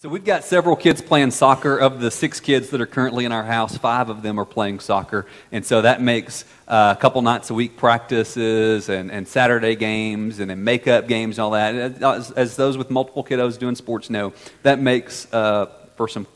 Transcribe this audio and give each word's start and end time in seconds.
So 0.00 0.08
we've 0.08 0.24
got 0.24 0.44
several 0.44 0.76
kids 0.76 1.02
playing 1.02 1.32
soccer. 1.32 1.76
Of 1.76 1.98
the 1.98 2.12
six 2.12 2.38
kids 2.38 2.70
that 2.70 2.80
are 2.80 2.86
currently 2.86 3.24
in 3.24 3.32
our 3.32 3.42
house, 3.42 3.76
five 3.76 4.10
of 4.10 4.22
them 4.22 4.38
are 4.38 4.44
playing 4.44 4.78
soccer. 4.78 5.26
And 5.50 5.66
so 5.66 5.82
that 5.82 6.00
makes 6.00 6.44
uh, 6.68 6.94
a 6.96 7.00
couple 7.00 7.20
nights 7.20 7.50
a 7.50 7.54
week 7.54 7.76
practices 7.76 8.88
and, 8.88 9.10
and 9.10 9.26
Saturday 9.26 9.74
games 9.74 10.38
and 10.38 10.50
then 10.50 10.62
makeup 10.62 11.08
games 11.08 11.38
and 11.38 11.42
all 11.42 11.50
that. 11.50 12.00
As, 12.00 12.30
as 12.30 12.54
those 12.54 12.78
with 12.78 12.90
multiple 12.90 13.24
kiddos 13.24 13.58
doing 13.58 13.74
sports 13.74 14.08
know, 14.08 14.32
that 14.62 14.78
makes 14.78 15.26
uh, 15.34 15.66
for 15.96 16.06
some 16.06 16.28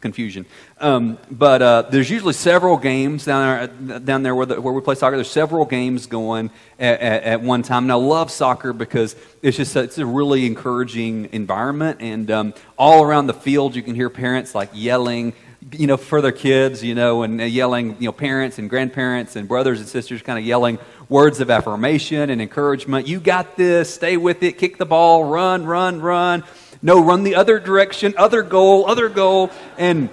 confusion. 0.00 0.46
Um, 0.78 1.18
but 1.30 1.62
uh, 1.62 1.82
there's 1.82 2.10
usually 2.10 2.32
several 2.32 2.76
games 2.76 3.24
down 3.24 3.70
there, 3.80 3.98
down 4.00 4.22
there 4.22 4.34
where, 4.34 4.46
the, 4.46 4.60
where 4.60 4.72
we 4.72 4.80
play 4.80 4.94
soccer. 4.94 5.16
There's 5.16 5.30
several 5.30 5.64
games 5.64 6.06
going 6.06 6.50
at, 6.78 7.00
at, 7.00 7.22
at, 7.22 7.42
one 7.42 7.62
time. 7.62 7.84
And 7.84 7.92
I 7.92 7.96
love 7.96 8.30
soccer 8.30 8.72
because 8.72 9.14
it's 9.42 9.56
just 9.56 9.76
a, 9.76 9.80
it's 9.80 9.98
a 9.98 10.06
really 10.06 10.46
encouraging 10.46 11.28
environment. 11.32 11.98
And 12.00 12.30
um, 12.30 12.54
all 12.78 13.04
around 13.04 13.26
the 13.26 13.34
field, 13.34 13.76
you 13.76 13.82
can 13.82 13.94
hear 13.94 14.10
parents 14.10 14.54
like 14.54 14.70
yelling, 14.72 15.34
you 15.72 15.86
know, 15.86 15.98
for 15.98 16.22
their 16.22 16.32
kids, 16.32 16.82
you 16.82 16.94
know, 16.94 17.22
and 17.22 17.40
yelling, 17.40 17.96
you 18.00 18.06
know, 18.06 18.12
parents 18.12 18.58
and 18.58 18.70
grandparents 18.70 19.36
and 19.36 19.46
brothers 19.46 19.80
and 19.80 19.88
sisters 19.88 20.22
kind 20.22 20.38
of 20.38 20.44
yelling 20.44 20.78
words 21.10 21.40
of 21.40 21.50
affirmation 21.50 22.30
and 22.30 22.40
encouragement. 22.40 23.06
You 23.06 23.20
got 23.20 23.56
this. 23.56 23.92
Stay 23.92 24.16
with 24.16 24.42
it. 24.42 24.56
Kick 24.56 24.78
the 24.78 24.86
ball. 24.86 25.24
Run, 25.24 25.66
run, 25.66 26.00
run. 26.00 26.44
No, 26.82 27.02
run 27.02 27.24
the 27.24 27.34
other 27.34 27.58
direction, 27.58 28.14
other 28.16 28.42
goal, 28.42 28.86
other 28.88 29.08
goal. 29.08 29.50
And, 29.76 30.08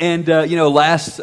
and 0.00 0.28
uh, 0.28 0.40
you 0.40 0.56
know, 0.56 0.70
last, 0.70 1.20
uh, 1.20 1.22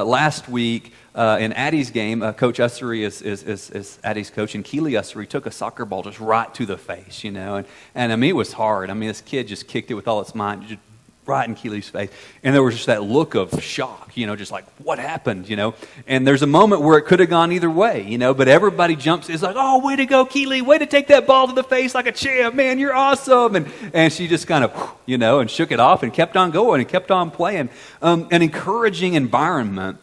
uh, 0.00 0.04
last 0.04 0.48
week 0.48 0.94
uh, 1.14 1.36
in 1.40 1.52
Addie's 1.52 1.90
game, 1.90 2.22
uh, 2.22 2.32
Coach 2.32 2.58
Ussery 2.58 3.02
is, 3.02 3.20
is, 3.20 3.42
is, 3.42 3.70
is, 3.70 3.98
Addie's 4.02 4.30
coach, 4.30 4.54
and 4.54 4.64
Keely 4.64 4.92
Ussery 4.92 5.28
took 5.28 5.44
a 5.44 5.50
soccer 5.50 5.84
ball 5.84 6.02
just 6.02 6.20
right 6.20 6.52
to 6.54 6.64
the 6.64 6.78
face, 6.78 7.22
you 7.22 7.30
know. 7.30 7.56
And, 7.56 7.66
and 7.94 8.12
I 8.12 8.16
mean, 8.16 8.30
it 8.30 8.36
was 8.36 8.54
hard. 8.54 8.88
I 8.88 8.94
mean, 8.94 9.08
this 9.08 9.20
kid 9.20 9.46
just 9.46 9.68
kicked 9.68 9.90
it 9.90 9.94
with 9.94 10.08
all 10.08 10.22
its 10.22 10.34
might, 10.34 10.60
just 10.62 10.80
right 11.24 11.48
in 11.48 11.54
Keeley's 11.54 11.88
face. 11.88 12.10
And 12.42 12.54
there 12.54 12.62
was 12.62 12.74
just 12.74 12.86
that 12.86 13.02
look 13.02 13.34
of 13.34 13.62
shock, 13.62 14.16
you 14.16 14.26
know, 14.26 14.34
just 14.34 14.50
like, 14.50 14.64
what 14.78 14.98
happened, 14.98 15.48
you 15.48 15.56
know? 15.56 15.74
And 16.06 16.26
there's 16.26 16.42
a 16.42 16.46
moment 16.46 16.82
where 16.82 16.98
it 16.98 17.02
could 17.02 17.20
have 17.20 17.30
gone 17.30 17.52
either 17.52 17.70
way, 17.70 18.04
you 18.06 18.18
know, 18.18 18.34
but 18.34 18.48
everybody 18.48 18.96
jumps, 18.96 19.30
is 19.30 19.42
like, 19.42 19.54
oh, 19.56 19.84
way 19.84 19.96
to 19.96 20.06
go, 20.06 20.24
Keeley. 20.24 20.62
way 20.62 20.78
to 20.78 20.86
take 20.86 21.08
that 21.08 21.26
ball 21.26 21.46
to 21.46 21.52
the 21.52 21.62
face 21.62 21.94
like 21.94 22.06
a 22.06 22.12
champ, 22.12 22.54
man, 22.54 22.78
you're 22.78 22.94
awesome. 22.94 23.54
And, 23.54 23.72
and 23.92 24.12
she 24.12 24.26
just 24.26 24.48
kind 24.48 24.64
of, 24.64 24.94
you 25.06 25.18
know, 25.18 25.38
and 25.40 25.50
shook 25.50 25.70
it 25.70 25.78
off 25.78 26.02
and 26.02 26.12
kept 26.12 26.36
on 26.36 26.50
going 26.50 26.80
and 26.80 26.88
kept 26.88 27.10
on 27.10 27.30
playing. 27.30 27.68
Um, 28.00 28.26
an 28.32 28.42
encouraging 28.42 29.14
environment 29.14 29.98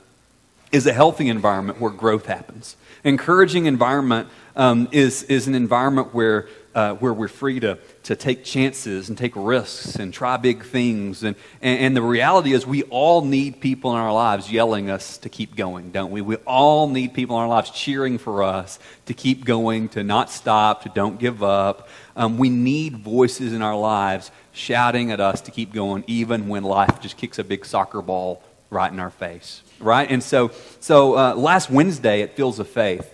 is 0.71 0.85
a 0.85 0.93
healthy 0.93 1.27
environment 1.29 1.79
where 1.79 1.91
growth 1.91 2.25
happens. 2.25 2.75
Encouraging 3.03 3.65
environment 3.65 4.27
um, 4.55 4.87
is, 4.91 5.23
is 5.23 5.47
an 5.47 5.55
environment 5.55 6.13
where 6.13 6.47
uh, 6.75 6.93
where 6.95 7.13
we're 7.13 7.27
free 7.27 7.59
to, 7.59 7.77
to 8.03 8.15
take 8.15 8.43
chances 8.43 9.09
and 9.09 9.17
take 9.17 9.33
risks 9.35 9.95
and 9.95 10.13
try 10.13 10.37
big 10.37 10.63
things. 10.63 11.23
And, 11.23 11.35
and, 11.61 11.79
and, 11.79 11.97
the 11.97 12.01
reality 12.01 12.53
is, 12.53 12.65
we 12.65 12.83
all 12.83 13.21
need 13.21 13.59
people 13.59 13.91
in 13.91 13.97
our 13.97 14.13
lives 14.13 14.51
yelling 14.51 14.89
us 14.89 15.17
to 15.19 15.29
keep 15.29 15.55
going, 15.55 15.91
don't 15.91 16.11
we? 16.11 16.21
We 16.21 16.35
all 16.37 16.87
need 16.87 17.13
people 17.13 17.37
in 17.37 17.41
our 17.41 17.49
lives 17.49 17.71
cheering 17.71 18.17
for 18.17 18.43
us 18.43 18.77
to 19.07 19.13
keep 19.13 19.45
going, 19.45 19.89
to 19.89 20.03
not 20.03 20.29
stop, 20.29 20.83
to 20.83 20.89
don't 20.89 21.19
give 21.19 21.41
up. 21.41 21.89
Um, 22.15 22.37
we 22.37 22.49
need 22.49 22.97
voices 22.97 23.51
in 23.51 23.61
our 23.61 23.77
lives 23.77 24.31
shouting 24.51 25.11
at 25.11 25.19
us 25.19 25.41
to 25.41 25.51
keep 25.51 25.73
going, 25.73 26.03
even 26.05 26.47
when 26.47 26.63
life 26.63 27.01
just 27.01 27.17
kicks 27.17 27.39
a 27.39 27.43
big 27.43 27.65
soccer 27.65 28.01
ball 28.01 28.43
right 28.69 28.91
in 28.91 28.99
our 28.99 29.09
face, 29.09 29.63
right? 29.79 30.09
And 30.09 30.21
so, 30.23 30.51
so 30.79 31.17
uh, 31.17 31.35
last 31.35 31.69
Wednesday 31.69 32.21
at 32.21 32.35
Fields 32.35 32.59
of 32.59 32.67
Faith, 32.67 33.13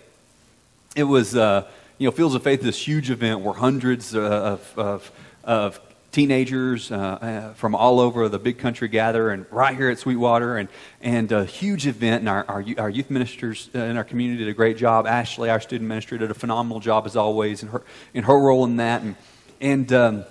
it 0.95 1.03
was. 1.03 1.35
Uh, 1.35 1.67
you 1.97 2.05
know, 2.05 2.11
Fields 2.11 2.35
of 2.35 2.43
Faith 2.43 2.59
is 2.59 2.65
this 2.65 2.87
huge 2.87 3.09
event 3.09 3.39
where 3.39 3.53
hundreds 3.53 4.13
of, 4.13 4.77
of, 4.77 5.11
of 5.45 5.79
teenagers 6.11 6.91
uh, 6.91 6.95
uh, 6.95 7.53
from 7.53 7.73
all 7.73 7.99
over 7.99 8.27
the 8.27 8.39
big 8.39 8.57
country 8.57 8.87
gather 8.87 9.29
and 9.29 9.45
right 9.49 9.75
here 9.75 9.89
at 9.89 9.99
Sweetwater 9.99 10.57
and, 10.57 10.67
and 11.01 11.31
a 11.31 11.45
huge 11.45 11.87
event 11.87 12.21
and 12.21 12.29
our, 12.29 12.45
our, 12.47 12.65
our 12.77 12.89
youth 12.89 13.09
ministers 13.09 13.69
uh, 13.75 13.79
in 13.79 13.95
our 13.97 14.03
community 14.03 14.43
did 14.43 14.49
a 14.49 14.53
great 14.53 14.77
job. 14.77 15.07
Ashley, 15.07 15.49
our 15.49 15.61
student 15.61 15.87
minister, 15.87 16.17
did 16.17 16.31
a 16.31 16.33
phenomenal 16.33 16.81
job 16.81 17.05
as 17.05 17.15
always 17.15 17.63
in 17.63 17.69
her, 17.69 17.81
in 18.13 18.23
her 18.23 18.39
role 18.39 18.65
in 18.65 18.77
that. 18.77 19.01
And, 19.01 19.15
and 19.61 19.93
um, 19.93 20.25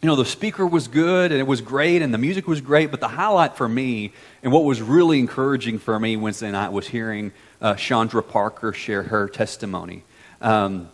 you 0.00 0.06
know, 0.06 0.14
the 0.14 0.24
speaker 0.24 0.66
was 0.66 0.86
good 0.86 1.32
and 1.32 1.40
it 1.40 1.46
was 1.46 1.60
great 1.60 2.02
and 2.02 2.14
the 2.14 2.18
music 2.18 2.46
was 2.46 2.60
great, 2.60 2.90
but 2.90 3.00
the 3.00 3.08
highlight 3.08 3.56
for 3.56 3.68
me 3.68 4.12
and 4.42 4.52
what 4.52 4.64
was 4.64 4.80
really 4.80 5.18
encouraging 5.18 5.78
for 5.78 5.98
me 5.98 6.16
Wednesday 6.16 6.50
night 6.52 6.70
was 6.70 6.86
hearing 6.86 7.32
uh, 7.60 7.74
Chandra 7.74 8.22
Parker 8.22 8.72
share 8.72 9.02
her 9.02 9.28
testimony. 9.28 10.04
Um, 10.40 10.88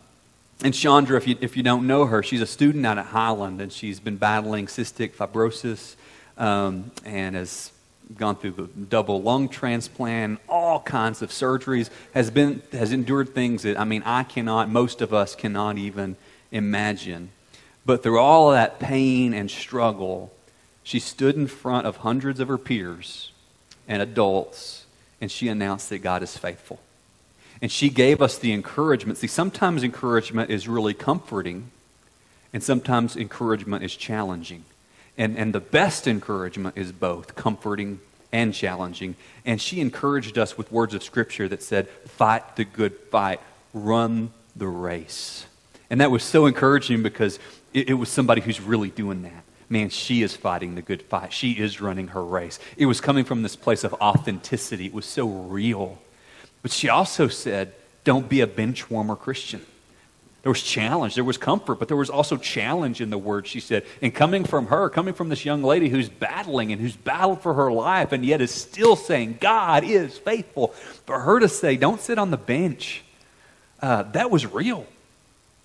and 0.62 0.72
Chandra, 0.72 1.18
if 1.18 1.28
you, 1.28 1.36
if 1.40 1.56
you 1.56 1.62
don't 1.62 1.86
know 1.86 2.06
her, 2.06 2.22
she's 2.22 2.40
a 2.40 2.46
student 2.46 2.86
out 2.86 2.96
at 2.96 3.06
Highland, 3.06 3.60
and 3.60 3.70
she's 3.70 4.00
been 4.00 4.16
battling 4.16 4.66
cystic 4.66 5.12
fibrosis 5.12 5.96
um, 6.38 6.90
and 7.04 7.36
has 7.36 7.72
gone 8.16 8.36
through 8.36 8.52
the 8.52 8.66
double 8.84 9.20
lung 9.20 9.48
transplant, 9.48 10.40
all 10.48 10.80
kinds 10.80 11.20
of 11.20 11.30
surgeries, 11.30 11.90
has, 12.14 12.30
been, 12.30 12.62
has 12.72 12.92
endured 12.92 13.34
things 13.34 13.62
that, 13.62 13.78
I 13.78 13.84
mean, 13.84 14.02
I 14.06 14.22
cannot, 14.22 14.70
most 14.70 15.02
of 15.02 15.12
us 15.12 15.34
cannot 15.34 15.76
even 15.76 16.16
imagine. 16.50 17.30
But 17.86 18.02
through 18.02 18.18
all 18.18 18.50
that 18.52 18.78
pain 18.78 19.34
and 19.34 19.50
struggle, 19.50 20.32
she 20.82 20.98
stood 20.98 21.36
in 21.36 21.46
front 21.46 21.86
of 21.86 21.98
hundreds 21.98 22.40
of 22.40 22.48
her 22.48 22.58
peers 22.58 23.32
and 23.86 24.00
adults, 24.00 24.86
and 25.20 25.30
she 25.30 25.48
announced 25.48 25.90
that 25.90 25.98
God 25.98 26.22
is 26.22 26.36
faithful. 26.36 26.80
And 27.60 27.70
she 27.70 27.88
gave 27.88 28.20
us 28.20 28.38
the 28.38 28.52
encouragement. 28.52 29.18
See, 29.18 29.26
sometimes 29.26 29.82
encouragement 29.82 30.50
is 30.50 30.68
really 30.68 30.94
comforting, 30.94 31.70
and 32.52 32.62
sometimes 32.62 33.16
encouragement 33.16 33.84
is 33.84 33.96
challenging. 33.96 34.64
And, 35.16 35.38
and 35.38 35.54
the 35.54 35.60
best 35.60 36.06
encouragement 36.06 36.76
is 36.76 36.92
both 36.92 37.36
comforting 37.36 38.00
and 38.32 38.52
challenging. 38.52 39.14
And 39.46 39.60
she 39.60 39.80
encouraged 39.80 40.38
us 40.38 40.58
with 40.58 40.72
words 40.72 40.92
of 40.92 41.02
Scripture 41.02 41.48
that 41.48 41.62
said, 41.62 41.88
Fight 41.88 42.56
the 42.56 42.64
good 42.64 42.94
fight, 43.10 43.40
run 43.72 44.32
the 44.56 44.66
race. 44.66 45.46
And 45.88 46.00
that 46.00 46.10
was 46.10 46.24
so 46.24 46.46
encouraging 46.46 47.02
because 47.02 47.38
it, 47.74 47.90
it 47.90 47.94
was 47.94 48.08
somebody 48.08 48.40
who's 48.40 48.60
really 48.60 48.90
doing 48.90 49.22
that 49.22 49.44
man, 49.68 49.88
she 49.90 50.22
is 50.22 50.36
fighting 50.36 50.74
the 50.74 50.82
good 50.82 51.02
fight. 51.02 51.32
She 51.32 51.52
is 51.52 51.80
running 51.80 52.08
her 52.08 52.24
race. 52.24 52.58
It 52.76 52.86
was 52.86 53.00
coming 53.00 53.24
from 53.24 53.42
this 53.42 53.56
place 53.56 53.84
of 53.84 53.92
authenticity. 53.94 54.86
It 54.86 54.94
was 54.94 55.06
so 55.06 55.26
real. 55.26 55.98
But 56.62 56.70
she 56.70 56.88
also 56.88 57.28
said, 57.28 57.74
don't 58.04 58.28
be 58.28 58.40
a 58.40 58.46
bench 58.46 58.90
warmer 58.90 59.16
Christian. 59.16 59.64
There 60.42 60.52
was 60.52 60.62
challenge, 60.62 61.14
there 61.14 61.24
was 61.24 61.38
comfort, 61.38 61.76
but 61.76 61.88
there 61.88 61.96
was 61.96 62.10
also 62.10 62.36
challenge 62.36 63.00
in 63.00 63.08
the 63.08 63.16
word 63.16 63.46
she 63.46 63.60
said. 63.60 63.86
And 64.02 64.14
coming 64.14 64.44
from 64.44 64.66
her, 64.66 64.90
coming 64.90 65.14
from 65.14 65.30
this 65.30 65.44
young 65.46 65.62
lady 65.62 65.88
who's 65.88 66.10
battling 66.10 66.70
and 66.70 66.80
who's 66.80 66.96
battled 66.96 67.40
for 67.40 67.54
her 67.54 67.72
life 67.72 68.12
and 68.12 68.24
yet 68.24 68.42
is 68.42 68.50
still 68.50 68.94
saying, 68.94 69.38
God 69.40 69.84
is 69.84 70.18
faithful, 70.18 70.68
for 71.06 71.18
her 71.20 71.40
to 71.40 71.48
say, 71.48 71.78
don't 71.78 72.00
sit 72.00 72.18
on 72.18 72.30
the 72.30 72.36
bench, 72.36 73.02
uh, 73.80 74.02
that 74.12 74.30
was 74.30 74.44
real. 74.44 74.86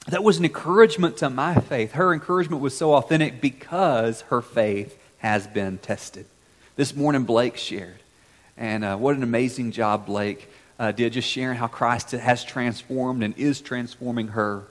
That 0.10 0.24
was 0.24 0.40
an 0.40 0.46
encouragement 0.46 1.18
to 1.18 1.30
my 1.30 1.54
faith. 1.54 1.92
Her 1.92 2.14
encouragement 2.14 2.64
was 2.64 2.76
so 2.76 2.96
authentic 2.96 3.40
because 3.40 4.22
her 4.22 4.42
faith 4.42 4.98
has 5.20 5.46
been 5.46 5.78
tested. 5.78 6.26
This 6.76 6.96
morning, 6.96 7.26
Blake 7.26 7.58
shared. 7.58 8.00
And 8.58 8.84
uh, 8.84 8.98
what 8.98 9.16
an 9.16 9.22
amazing 9.22 9.72
job, 9.72 10.08
Blake 10.08 10.50
uh, 10.80 10.94
did, 10.94 11.14
just 11.14 11.30
sharing 11.30 11.58
how 11.58 11.68
Christ 11.68 12.12
has 12.12 12.44
transformed 12.44 13.22
and 13.22 13.38
is 13.38 13.62
transforming 13.62 14.30
her. 14.30 14.64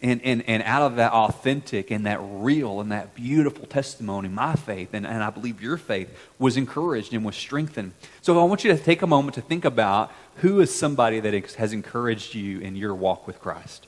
And, 0.00 0.22
and, 0.22 0.42
and 0.48 0.62
out 0.62 0.82
of 0.82 0.96
that 0.96 1.12
authentic 1.12 1.90
and 1.90 2.06
that 2.06 2.18
real 2.22 2.80
and 2.80 2.90
that 2.90 3.14
beautiful 3.14 3.66
testimony, 3.66 4.30
my 4.30 4.54
faith, 4.54 4.94
and, 4.94 5.06
and 5.06 5.22
I 5.22 5.28
believe 5.28 5.60
your 5.60 5.76
faith, 5.76 6.08
was 6.38 6.56
encouraged 6.56 7.12
and 7.12 7.22
was 7.22 7.36
strengthened. 7.36 7.92
So 8.22 8.40
I 8.40 8.44
want 8.44 8.64
you 8.64 8.74
to 8.74 8.82
take 8.82 9.02
a 9.02 9.06
moment 9.06 9.34
to 9.34 9.42
think 9.42 9.66
about 9.66 10.10
who 10.36 10.60
is 10.60 10.74
somebody 10.74 11.20
that 11.20 11.34
has 11.56 11.74
encouraged 11.74 12.34
you 12.34 12.60
in 12.60 12.76
your 12.76 12.94
walk 12.94 13.26
with 13.26 13.40
Christ. 13.40 13.86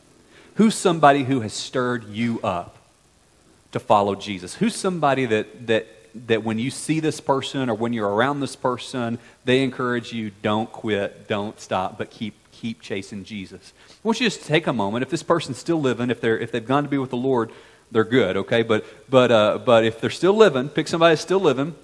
Who's 0.58 0.74
somebody 0.74 1.22
who 1.22 1.40
has 1.42 1.52
stirred 1.52 2.08
you 2.08 2.40
up 2.42 2.76
to 3.70 3.78
follow 3.78 4.16
Jesus? 4.16 4.56
Who's 4.56 4.74
somebody 4.74 5.24
that, 5.26 5.68
that 5.68 5.86
that 6.26 6.42
when 6.42 6.58
you 6.58 6.68
see 6.70 6.98
this 6.98 7.20
person 7.20 7.70
or 7.70 7.74
when 7.74 7.92
you're 7.92 8.08
around 8.08 8.40
this 8.40 8.56
person, 8.56 9.20
they 9.44 9.62
encourage 9.62 10.12
you 10.12 10.32
don't 10.42 10.70
quit, 10.72 11.28
don't 11.28 11.60
stop, 11.60 11.96
but 11.96 12.10
keep 12.10 12.34
keep 12.50 12.80
chasing 12.80 13.22
Jesus. 13.22 13.72
I 13.88 13.94
want 14.02 14.18
you 14.20 14.26
just 14.26 14.42
to 14.42 14.48
take 14.48 14.66
a 14.66 14.72
moment. 14.72 15.04
If 15.04 15.10
this 15.10 15.22
person's 15.22 15.58
still 15.58 15.80
living, 15.80 16.10
if 16.10 16.20
they're 16.20 16.36
if 16.36 16.50
they've 16.50 16.66
gone 16.66 16.82
to 16.82 16.88
be 16.88 16.98
with 16.98 17.10
the 17.10 17.16
Lord, 17.16 17.52
they're 17.92 18.02
good, 18.02 18.36
okay? 18.38 18.62
But 18.62 18.84
but 19.08 19.30
uh, 19.30 19.58
but 19.58 19.84
if 19.84 20.00
they're 20.00 20.10
still 20.10 20.34
living, 20.34 20.70
pick 20.70 20.88
somebody 20.88 21.12
that's 21.12 21.22
still 21.22 21.38
living, 21.38 21.76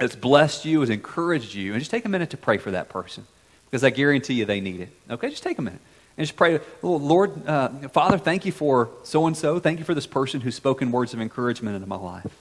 that's 0.00 0.16
blessed 0.16 0.64
you, 0.64 0.80
has 0.80 0.90
encouraged 0.90 1.54
you, 1.54 1.74
and 1.74 1.80
just 1.80 1.92
take 1.92 2.04
a 2.04 2.08
minute 2.08 2.30
to 2.30 2.36
pray 2.36 2.58
for 2.58 2.72
that 2.72 2.88
person. 2.88 3.24
Because 3.70 3.84
I 3.84 3.90
guarantee 3.90 4.34
you 4.34 4.46
they 4.46 4.60
need 4.60 4.80
it. 4.80 4.88
Okay, 5.10 5.30
just 5.30 5.44
take 5.44 5.58
a 5.58 5.62
minute. 5.62 5.80
And 6.16 6.26
just 6.26 6.36
pray, 6.36 6.60
Lord, 6.82 7.46
uh, 7.46 7.68
Father, 7.88 8.16
thank 8.16 8.46
you 8.46 8.52
for 8.52 8.88
so 9.02 9.26
and 9.26 9.36
so. 9.36 9.58
Thank 9.58 9.78
you 9.78 9.84
for 9.84 9.94
this 9.94 10.06
person 10.06 10.40
who's 10.40 10.54
spoken 10.54 10.90
words 10.90 11.12
of 11.12 11.20
encouragement 11.20 11.76
into 11.76 11.86
my 11.86 11.96
life. 11.96 12.32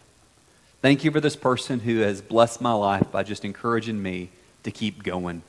Thank 0.81 1.03
you 1.03 1.11
for 1.11 1.19
this 1.19 1.35
person 1.35 1.79
who 1.79 1.99
has 1.99 2.21
blessed 2.21 2.61
my 2.61 2.73
life 2.73 3.11
by 3.11 3.23
just 3.23 3.43
encouraging 3.43 4.01
me 4.01 4.29
to 4.63 4.71
keep 4.71 5.03
going. 5.03 5.41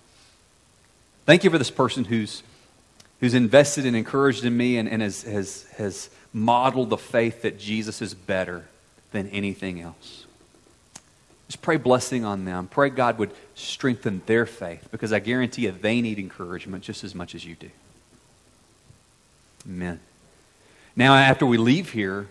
Thank 1.24 1.44
you 1.44 1.50
for 1.50 1.58
this 1.58 1.70
person 1.70 2.04
who's, 2.04 2.42
who's 3.20 3.34
invested 3.34 3.86
and 3.86 3.94
encouraged 3.94 4.44
in 4.44 4.56
me 4.56 4.76
and, 4.76 4.88
and 4.88 5.02
has, 5.02 5.22
has, 5.22 5.64
has 5.76 6.10
modeled 6.32 6.90
the 6.90 6.96
faith 6.96 7.42
that 7.42 7.58
Jesus 7.58 8.02
is 8.02 8.14
better 8.14 8.64
than 9.12 9.28
anything 9.28 9.80
else. 9.80 10.24
Just 11.48 11.62
pray 11.62 11.76
blessing 11.76 12.24
on 12.24 12.44
them. 12.44 12.66
Pray 12.66 12.90
God 12.90 13.18
would 13.18 13.30
strengthen 13.54 14.22
their 14.26 14.46
faith 14.46 14.88
because 14.90 15.12
I 15.12 15.20
guarantee 15.20 15.62
you 15.62 15.70
they 15.70 16.00
need 16.00 16.18
encouragement 16.18 16.82
just 16.82 17.04
as 17.04 17.14
much 17.14 17.34
as 17.34 17.44
you 17.44 17.54
do. 17.54 17.70
Amen. 19.66 20.00
Now, 20.94 21.14
after 21.14 21.44
we 21.44 21.58
leave 21.58 21.92
here, 21.92 22.28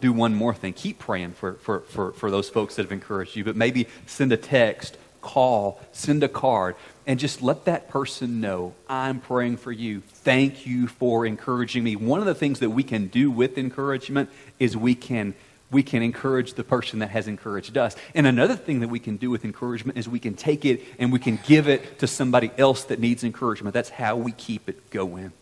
do 0.00 0.12
one 0.12 0.34
more 0.34 0.54
thing. 0.54 0.72
Keep 0.72 0.98
praying 0.98 1.32
for, 1.32 1.54
for, 1.54 1.80
for, 1.80 2.12
for 2.12 2.30
those 2.30 2.48
folks 2.48 2.76
that 2.76 2.82
have 2.82 2.92
encouraged 2.92 3.36
you, 3.36 3.44
but 3.44 3.56
maybe 3.56 3.86
send 4.06 4.32
a 4.32 4.36
text, 4.36 4.98
call, 5.22 5.80
send 5.92 6.22
a 6.22 6.28
card, 6.28 6.76
and 7.06 7.18
just 7.18 7.40
let 7.40 7.64
that 7.64 7.88
person 7.88 8.40
know 8.40 8.74
I'm 8.88 9.20
praying 9.20 9.56
for 9.58 9.72
you. 9.72 10.00
Thank 10.00 10.66
you 10.66 10.88
for 10.88 11.24
encouraging 11.24 11.84
me. 11.84 11.96
One 11.96 12.20
of 12.20 12.26
the 12.26 12.34
things 12.34 12.60
that 12.60 12.70
we 12.70 12.82
can 12.82 13.06
do 13.06 13.30
with 13.30 13.56
encouragement 13.56 14.28
is 14.58 14.76
we 14.76 14.94
can 14.94 15.34
we 15.68 15.82
can 15.82 16.00
encourage 16.00 16.54
the 16.54 16.62
person 16.62 17.00
that 17.00 17.10
has 17.10 17.26
encouraged 17.26 17.76
us. 17.76 17.96
And 18.14 18.24
another 18.24 18.54
thing 18.54 18.78
that 18.80 18.88
we 18.88 19.00
can 19.00 19.16
do 19.16 19.30
with 19.30 19.44
encouragement 19.44 19.98
is 19.98 20.08
we 20.08 20.20
can 20.20 20.34
take 20.34 20.64
it 20.64 20.80
and 21.00 21.12
we 21.12 21.18
can 21.18 21.40
give 21.44 21.66
it 21.66 21.98
to 21.98 22.06
somebody 22.06 22.52
else 22.56 22.84
that 22.84 23.00
needs 23.00 23.24
encouragement. 23.24 23.74
That's 23.74 23.90
how 23.90 24.14
we 24.14 24.30
keep 24.30 24.68
it 24.68 24.90
going. 24.90 25.32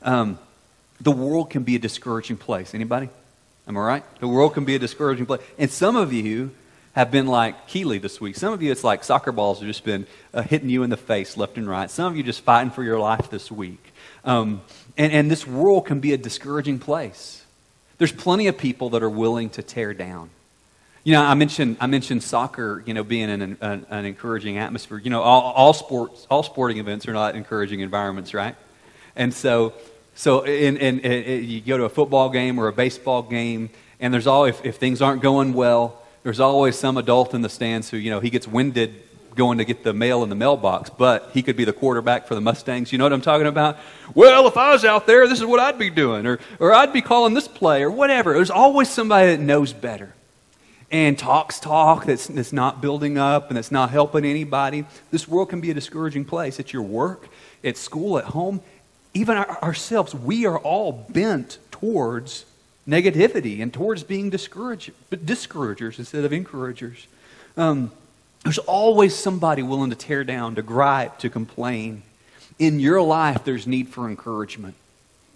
Um, 0.00 0.38
the 1.00 1.12
world 1.12 1.50
can 1.50 1.62
be 1.62 1.76
a 1.76 1.78
discouraging 1.78 2.36
place. 2.36 2.74
Anybody? 2.74 3.08
Am 3.68 3.76
I 3.76 3.80
right? 3.80 4.20
The 4.20 4.28
world 4.28 4.54
can 4.54 4.64
be 4.64 4.74
a 4.74 4.78
discouraging 4.78 5.26
place. 5.26 5.42
And 5.58 5.70
some 5.70 5.96
of 5.96 6.12
you 6.12 6.52
have 6.92 7.10
been 7.10 7.26
like 7.26 7.68
Keeley 7.68 7.98
this 7.98 8.20
week. 8.20 8.36
Some 8.36 8.52
of 8.52 8.62
you, 8.62 8.72
it's 8.72 8.84
like 8.84 9.04
soccer 9.04 9.32
balls 9.32 9.58
have 9.58 9.68
just 9.68 9.84
been 9.84 10.06
uh, 10.32 10.42
hitting 10.42 10.70
you 10.70 10.82
in 10.82 10.90
the 10.90 10.96
face 10.96 11.36
left 11.36 11.58
and 11.58 11.68
right. 11.68 11.90
Some 11.90 12.10
of 12.10 12.16
you 12.16 12.22
just 12.22 12.40
fighting 12.40 12.70
for 12.70 12.82
your 12.82 12.98
life 12.98 13.28
this 13.28 13.50
week. 13.50 13.92
Um, 14.24 14.62
and, 14.96 15.12
and 15.12 15.30
this 15.30 15.46
world 15.46 15.86
can 15.86 16.00
be 16.00 16.12
a 16.14 16.16
discouraging 16.16 16.78
place. 16.78 17.44
There's 17.98 18.12
plenty 18.12 18.46
of 18.46 18.56
people 18.56 18.90
that 18.90 19.02
are 19.02 19.10
willing 19.10 19.50
to 19.50 19.62
tear 19.62 19.94
down. 19.94 20.30
You 21.04 21.12
know, 21.12 21.22
I 21.22 21.34
mentioned, 21.34 21.76
I 21.80 21.86
mentioned 21.86 22.22
soccer, 22.22 22.82
you 22.86 22.94
know, 22.94 23.04
being 23.04 23.30
an, 23.30 23.58
an, 23.60 23.86
an 23.88 24.04
encouraging 24.04 24.58
atmosphere. 24.58 24.98
You 24.98 25.10
know, 25.10 25.22
all, 25.22 25.52
all, 25.52 25.72
sports, 25.72 26.26
all 26.30 26.42
sporting 26.42 26.78
events 26.78 27.06
are 27.06 27.12
not 27.12 27.36
encouraging 27.36 27.80
environments, 27.80 28.34
right? 28.34 28.56
And 29.14 29.32
so 29.32 29.74
so 30.16 30.44
in, 30.44 30.78
in, 30.78 31.00
in, 31.00 31.44
you 31.44 31.60
go 31.60 31.76
to 31.76 31.84
a 31.84 31.90
football 31.90 32.30
game 32.30 32.58
or 32.58 32.68
a 32.68 32.72
baseball 32.72 33.22
game, 33.22 33.68
and 34.00 34.12
there's 34.12 34.26
all 34.26 34.46
if, 34.46 34.64
if 34.64 34.76
things 34.76 35.02
aren't 35.02 35.20
going 35.20 35.52
well, 35.52 36.02
there's 36.22 36.40
always 36.40 36.76
some 36.76 36.96
adult 36.96 37.34
in 37.34 37.42
the 37.42 37.50
stands 37.50 37.90
who 37.90 37.98
you 37.98 38.10
know 38.10 38.18
he 38.18 38.30
gets 38.30 38.48
winded 38.48 38.94
going 39.34 39.58
to 39.58 39.66
get 39.66 39.84
the 39.84 39.92
mail 39.92 40.22
in 40.22 40.30
the 40.30 40.34
mailbox, 40.34 40.88
but 40.88 41.30
he 41.34 41.42
could 41.42 41.54
be 41.54 41.64
the 41.64 41.72
quarterback 41.72 42.26
for 42.26 42.34
the 42.34 42.40
Mustangs. 42.40 42.90
You 42.90 42.96
know 42.96 43.04
what 43.04 43.12
I'm 43.12 43.20
talking 43.20 43.46
about? 43.46 43.76
Well, 44.14 44.48
if 44.48 44.56
I 44.56 44.72
was 44.72 44.86
out 44.86 45.06
there, 45.06 45.28
this 45.28 45.38
is 45.38 45.44
what 45.44 45.60
I'd 45.60 45.78
be 45.78 45.90
doing, 45.90 46.26
or 46.26 46.40
or 46.58 46.72
I'd 46.72 46.94
be 46.94 47.02
calling 47.02 47.34
this 47.34 47.46
play, 47.46 47.82
or 47.82 47.90
whatever. 47.90 48.32
There's 48.32 48.50
always 48.50 48.88
somebody 48.88 49.36
that 49.36 49.40
knows 49.40 49.74
better. 49.74 50.14
And 50.90 51.18
talks 51.18 51.58
talk 51.58 52.06
that's, 52.06 52.28
that's 52.28 52.52
not 52.52 52.80
building 52.80 53.18
up 53.18 53.48
and 53.48 53.56
that's 53.56 53.72
not 53.72 53.90
helping 53.90 54.24
anybody. 54.24 54.86
This 55.10 55.26
world 55.26 55.48
can 55.50 55.60
be 55.60 55.72
a 55.72 55.74
discouraging 55.74 56.24
place 56.24 56.60
at 56.60 56.72
your 56.72 56.82
work, 56.82 57.28
at 57.64 57.76
school, 57.76 58.18
at 58.18 58.24
home 58.26 58.60
even 59.16 59.36
our, 59.38 59.62
ourselves, 59.62 60.14
we 60.14 60.46
are 60.46 60.58
all 60.58 60.92
bent 60.92 61.58
towards 61.70 62.44
negativity 62.86 63.62
and 63.62 63.72
towards 63.72 64.04
being 64.04 64.30
discouragers 64.30 65.98
instead 65.98 66.24
of 66.24 66.32
encouragers. 66.32 67.06
Um, 67.56 67.90
there's 68.44 68.58
always 68.58 69.16
somebody 69.16 69.62
willing 69.62 69.90
to 69.90 69.96
tear 69.96 70.22
down, 70.22 70.54
to 70.56 70.62
gripe, 70.62 71.18
to 71.20 71.30
complain. 71.30 72.02
In 72.58 72.78
your 72.78 73.02
life, 73.02 73.44
there's 73.44 73.66
need 73.66 73.88
for 73.88 74.08
encouragement. 74.08 74.74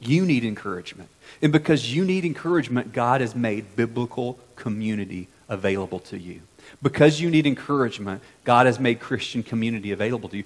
You 0.00 0.25
need 0.25 0.44
encouragement. 0.44 1.09
And 1.43 1.53
because 1.53 1.93
you 1.93 2.05
need 2.05 2.25
encouragement, 2.25 2.93
God 2.93 3.21
has 3.21 3.35
made 3.35 3.76
biblical 3.76 4.38
community 4.56 5.29
available 5.49 5.99
to 6.00 6.19
you. 6.19 6.43
Because 6.83 7.21
you 7.21 7.31
need 7.31 7.47
encouragement, 7.47 8.23
God 8.44 8.67
has 8.67 8.79
made 8.79 9.00
Christian 9.00 9.43
community 9.43 9.91
available 9.91 10.29
to 10.29 10.37
you 10.38 10.44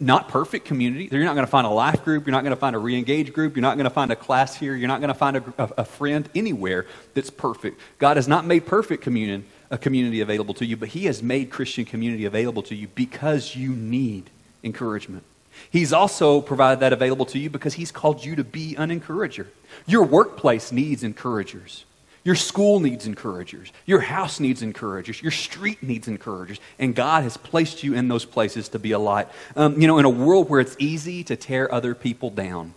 not 0.00 0.28
perfect 0.28 0.64
community. 0.66 1.08
You're 1.10 1.24
not 1.24 1.34
going 1.34 1.46
to 1.46 1.50
find 1.50 1.66
a 1.66 1.70
life 1.70 2.04
group. 2.04 2.26
You're 2.26 2.32
not 2.32 2.42
going 2.42 2.54
to 2.54 2.60
find 2.60 2.74
a 2.74 2.78
re-engage 2.78 3.32
group. 3.32 3.54
You're 3.54 3.62
not 3.62 3.76
going 3.76 3.84
to 3.84 3.90
find 3.90 4.10
a 4.10 4.16
class 4.16 4.56
here. 4.56 4.74
You're 4.74 4.88
not 4.88 5.00
going 5.00 5.08
to 5.08 5.14
find 5.14 5.36
a, 5.36 5.54
a, 5.58 5.70
a, 5.78 5.84
friend 5.84 6.28
anywhere 6.34 6.86
that's 7.14 7.30
perfect. 7.30 7.80
God 7.98 8.16
has 8.16 8.26
not 8.26 8.44
made 8.44 8.66
perfect 8.66 9.02
communion, 9.02 9.44
a 9.70 9.78
community 9.78 10.20
available 10.20 10.54
to 10.54 10.66
you, 10.66 10.76
but 10.76 10.88
He 10.90 11.04
has 11.06 11.22
made 11.22 11.50
Christian 11.50 11.84
community 11.84 12.24
available 12.24 12.62
to 12.64 12.74
you 12.74 12.88
because 12.88 13.54
you 13.54 13.70
need 13.70 14.30
encouragement. 14.64 15.22
He's 15.70 15.92
also 15.92 16.40
provided 16.40 16.80
that 16.80 16.92
available 16.92 17.26
to 17.26 17.38
you 17.38 17.48
because 17.48 17.74
He's 17.74 17.92
called 17.92 18.24
you 18.24 18.34
to 18.36 18.44
be 18.44 18.74
an 18.74 18.90
encourager. 18.90 19.48
Your 19.86 20.02
workplace 20.02 20.72
needs 20.72 21.04
encouragers. 21.04 21.84
Your 22.24 22.34
school 22.34 22.80
needs 22.80 23.06
encouragers. 23.06 23.70
Your 23.84 24.00
house 24.00 24.40
needs 24.40 24.62
encouragers. 24.62 25.20
Your 25.20 25.30
street 25.30 25.82
needs 25.82 26.08
encouragers. 26.08 26.58
And 26.78 26.94
God 26.94 27.22
has 27.22 27.36
placed 27.36 27.82
you 27.82 27.94
in 27.94 28.08
those 28.08 28.24
places 28.24 28.70
to 28.70 28.78
be 28.78 28.92
a 28.92 28.98
light. 28.98 29.28
Um, 29.54 29.78
you 29.78 29.86
know, 29.86 29.98
in 29.98 30.06
a 30.06 30.10
world 30.10 30.48
where 30.48 30.60
it's 30.60 30.74
easy 30.78 31.22
to 31.24 31.36
tear 31.36 31.72
other 31.72 31.94
people 31.94 32.30
down, 32.30 32.72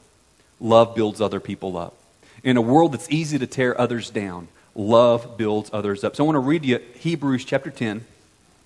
love 0.59 0.95
builds 0.95 1.21
other 1.21 1.39
people 1.39 1.77
up. 1.77 1.95
In 2.43 2.57
a 2.57 2.61
world 2.61 2.91
that's 2.91 3.09
easy 3.09 3.39
to 3.39 3.47
tear 3.47 3.79
others 3.79 4.09
down, 4.09 4.49
love 4.75 5.37
builds 5.37 5.69
others 5.71 6.03
up. 6.03 6.15
So 6.17 6.23
I 6.23 6.25
want 6.25 6.35
to 6.35 6.39
read 6.39 6.65
you 6.65 6.79
Hebrews 6.95 7.45
chapter 7.45 7.71
10. 7.71 8.05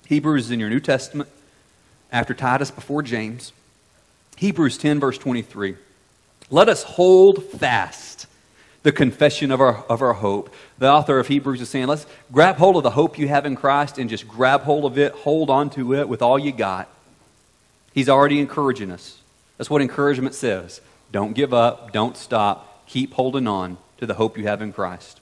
Hebrews 0.07 0.45
is 0.45 0.51
in 0.51 0.60
your 0.60 0.69
New 0.69 0.80
Testament, 0.80 1.30
after 2.12 2.34
Titus, 2.34 2.72
before 2.72 3.04
James. 3.04 3.54
Hebrews 4.36 4.80
10, 4.80 5.00
verse 5.00 5.19
23. 5.19 5.75
Let 6.50 6.68
us 6.68 6.84
hold 6.84 7.44
fast 7.44 8.11
the 8.83 8.92
confession 8.92 9.51
of 9.51 9.62
our, 9.62 9.83
of 9.86 10.01
our 10.01 10.13
hope. 10.13 10.54
The 10.80 10.89
author 10.89 11.19
of 11.19 11.28
Hebrews 11.28 11.62
is 11.62 11.69
saying, 11.69 11.88
let's 11.88 12.06
grab 12.31 12.56
hold 12.56 12.78
of 12.78 12.83
the 12.83 12.92
hope 12.92 13.18
you 13.18 13.28
have 13.28 13.45
in 13.45 13.56
Christ 13.56 13.98
and 13.98 14.10
just 14.10 14.28
grab 14.28 14.62
hold 14.62 14.86
of 14.86 14.98
it, 14.98 15.13
hold 15.13 15.50
on 15.50 15.69
to 15.72 15.94
it 15.94 16.10
with 16.10 16.22
all 16.22 16.39
you 16.39 16.51
got. 16.51 16.89
He's 17.94 18.10
already 18.10 18.39
encouraging 18.39 18.92
us. 18.92 19.19
That's 19.57 19.69
what 19.69 19.81
encouragement 19.81 20.33
says. 20.33 20.81
Don't 21.12 21.33
give 21.33 21.54
up, 21.54 21.92
don't 21.92 22.18
stop, 22.18 22.88
keep 22.88 23.13
holding 23.13 23.48
on 23.48 23.78
to 23.98 24.06
the 24.06 24.16
hope 24.16 24.38
you 24.38 24.48
have 24.48 24.62
in 24.62 24.74
Christ. 24.74 25.19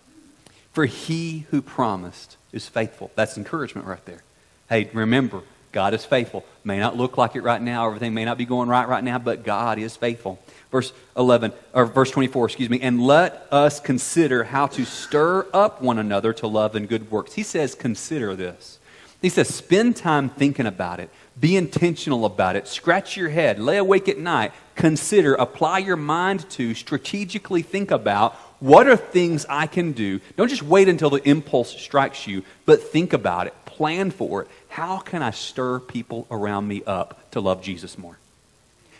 For 0.71 0.85
he 0.85 1.45
who 1.49 1.61
promised 1.61 2.37
is 2.53 2.67
faithful. 2.67 3.11
That's 3.15 3.37
encouragement 3.37 3.87
right 3.87 4.03
there. 4.05 4.23
Hey, 4.69 4.89
remember, 4.93 5.41
God 5.71 5.93
is 5.93 6.03
faithful. 6.03 6.45
May 6.63 6.79
not 6.79 6.97
look 6.97 7.17
like 7.17 7.35
it 7.35 7.41
right 7.41 7.61
now, 7.61 7.85
everything 7.87 8.13
may 8.13 8.25
not 8.25 8.37
be 8.37 8.45
going 8.45 8.69
right 8.69 8.87
right 8.87 9.03
now, 9.03 9.19
but 9.19 9.43
God 9.43 9.77
is 9.77 9.95
faithful. 9.95 10.39
Verse 10.71 10.93
11 11.15 11.51
or 11.73 11.85
verse 11.85 12.11
24 12.11 12.45
excuse 12.45 12.69
me. 12.69 12.79
And 12.81 13.01
let 13.01 13.47
us 13.51 13.79
consider 13.79 14.43
how 14.43 14.67
to 14.67 14.85
stir 14.85 15.47
up 15.53 15.81
one 15.81 15.99
another 15.99 16.33
to 16.33 16.47
love 16.47 16.75
and 16.75 16.87
good 16.87 17.11
works. 17.11 17.33
He 17.33 17.43
says 17.43 17.75
consider 17.75 18.35
this. 18.35 18.79
He 19.21 19.29
says 19.29 19.53
spend 19.53 19.95
time 19.95 20.29
thinking 20.29 20.65
about 20.65 20.99
it. 20.99 21.09
Be 21.39 21.55
intentional 21.55 22.25
about 22.25 22.55
it. 22.55 22.67
Scratch 22.67 23.17
your 23.17 23.29
head. 23.29 23.59
Lay 23.59 23.77
awake 23.77 24.07
at 24.07 24.17
night. 24.17 24.51
Consider. 24.75 25.35
Apply 25.35 25.79
your 25.79 25.97
mind 25.97 26.49
to 26.51 26.73
strategically 26.73 27.61
think 27.61 27.91
about 27.91 28.35
what 28.59 28.87
are 28.87 28.97
things 28.97 29.45
i 29.49 29.67
can 29.67 29.91
do? 29.93 30.19
Don't 30.35 30.49
just 30.49 30.63
wait 30.63 30.89
until 30.89 31.09
the 31.09 31.27
impulse 31.27 31.75
strikes 31.79 32.27
you 32.27 32.43
but 32.65 32.83
think 32.83 33.13
about 33.13 33.47
it. 33.47 33.53
Plan 33.65 34.11
for 34.11 34.43
it. 34.43 34.47
How 34.67 34.99
can 34.99 35.21
i 35.21 35.31
stir 35.31 35.79
people 35.79 36.27
around 36.29 36.67
me 36.67 36.83
up 36.85 37.31
to 37.31 37.39
love 37.39 37.61
jesus 37.61 37.97
more? 37.97 38.17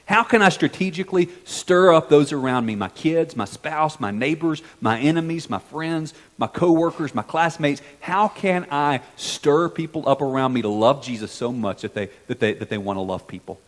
How 0.09 0.23
can 0.23 0.41
I 0.41 0.49
strategically 0.49 1.29
stir 1.43 1.93
up 1.93 2.09
those 2.09 2.31
around 2.31 2.65
me, 2.65 2.75
my 2.75 2.89
kids, 2.89 3.35
my 3.35 3.45
spouse, 3.45 3.99
my 3.99 4.09
neighbors, 4.09 4.63
my 4.81 4.99
enemies, 4.99 5.51
my 5.51 5.59
friends, 5.59 6.15
my 6.35 6.47
coworkers, 6.47 7.13
my 7.13 7.21
classmates? 7.21 7.79
How 7.99 8.27
can 8.27 8.65
I 8.71 9.01
stir 9.17 9.69
people 9.69 10.09
up 10.09 10.23
around 10.23 10.53
me 10.53 10.63
to 10.63 10.67
love 10.67 11.03
Jesus 11.03 11.31
so 11.31 11.51
much 11.51 11.83
that 11.83 11.93
they, 11.93 12.09
that 12.25 12.39
they, 12.39 12.53
that 12.53 12.69
they 12.69 12.79
want 12.79 12.97
to 12.97 13.01
love 13.01 13.27
people? 13.27 13.59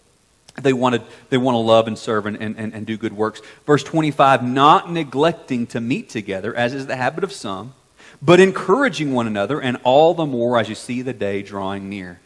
They, 0.56 0.74
wanted, 0.74 1.02
they 1.30 1.38
want 1.38 1.56
to 1.56 1.60
love 1.60 1.88
and 1.88 1.98
serve 1.98 2.26
and, 2.26 2.38
and, 2.38 2.58
and 2.58 2.86
do 2.86 2.98
good 2.98 3.14
works. 3.14 3.42
Verse 3.66 3.84
25, 3.84 4.44
not 4.44 4.92
neglecting 4.92 5.68
to 5.68 5.80
meet 5.80 6.10
together, 6.10 6.56
as 6.56 6.74
is 6.74 6.88
the 6.88 6.96
habit 6.96 7.24
of 7.24 7.32
some, 7.32 7.74
but 8.22 8.40
encouraging 8.40 9.14
one 9.14 9.28
another, 9.28 9.62
and 9.62 9.78
all 9.84 10.14
the 10.14 10.26
more 10.26 10.58
as 10.60 10.68
you 10.68 10.76
see 10.76 11.02
the 11.02 11.14
day 11.14 11.42
drawing 11.42 11.90
near. 11.90 12.20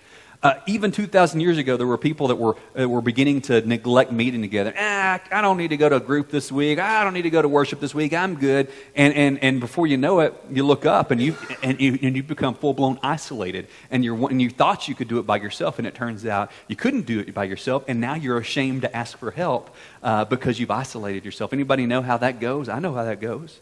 Uh, 0.46 0.62
even 0.68 0.92
2,000 0.92 1.40
years 1.40 1.58
ago, 1.58 1.75
there 1.75 1.88
were 1.88 1.98
people 1.98 2.28
that 2.28 2.36
were, 2.36 2.56
were 2.75 3.02
beginning 3.02 3.42
to 3.42 3.62
neglect 3.62 4.12
meeting 4.12 4.44
together. 4.44 4.72
Ah, 4.78 5.20
I 5.32 5.42
don't 5.42 5.58
need 5.58 5.70
to 5.70 5.78
go 5.78 5.90
to 5.90 5.96
a 5.96 6.00
group 6.00 6.30
this 6.30 6.52
week. 6.52 6.78
I 6.78 7.04
don't 7.04 7.16
need 7.16 7.24
to 7.24 7.32
go 7.32 7.42
to 7.42 7.48
worship 7.50 7.80
this 7.80 7.96
week. 7.96 8.14
I'm 8.14 8.36
good. 8.36 8.72
And, 8.96 9.12
and, 9.16 9.40
and 9.40 9.60
before 9.60 9.88
you 9.88 9.98
know 9.98 10.20
it, 10.20 10.36
you 10.52 10.64
look 10.64 10.86
up 10.86 11.10
and 11.10 11.20
you, 11.20 11.36
and 11.64 11.82
you, 11.82 11.98
and 12.00 12.16
you 12.16 12.22
become 12.22 12.54
full 12.54 12.75
blown 12.75 13.00
isolated. 13.02 13.68
And, 13.90 14.06
you're, 14.06 14.30
and 14.30 14.40
you 14.40 14.52
thought 14.52 14.88
you 14.88 14.94
could 14.94 15.08
do 15.08 15.18
it 15.18 15.25
by 15.25 15.38
yourself, 15.38 15.80
and 15.80 15.88
it 15.88 15.96
turns 15.96 16.28
out 16.28 16.52
you 16.68 16.75
couldn't 16.75 17.08
do 17.08 17.22
it 17.22 17.34
by 17.34 17.46
yourself. 17.46 17.84
And 17.88 18.00
now 18.00 18.14
you're 18.14 18.38
ashamed 18.38 18.84
to 18.84 18.96
ask 18.96 19.18
for 19.18 19.32
help 19.32 19.75
uh, 20.04 20.25
because 20.25 20.60
you've 20.60 20.70
isolated 20.70 21.25
yourself. 21.25 21.54
Anybody 21.54 21.88
know 21.88 22.04
how 22.04 22.18
that 22.18 22.40
goes? 22.40 22.70
I 22.70 22.78
know 22.78 22.94
how 22.94 23.06
that 23.06 23.20
goes. 23.20 23.62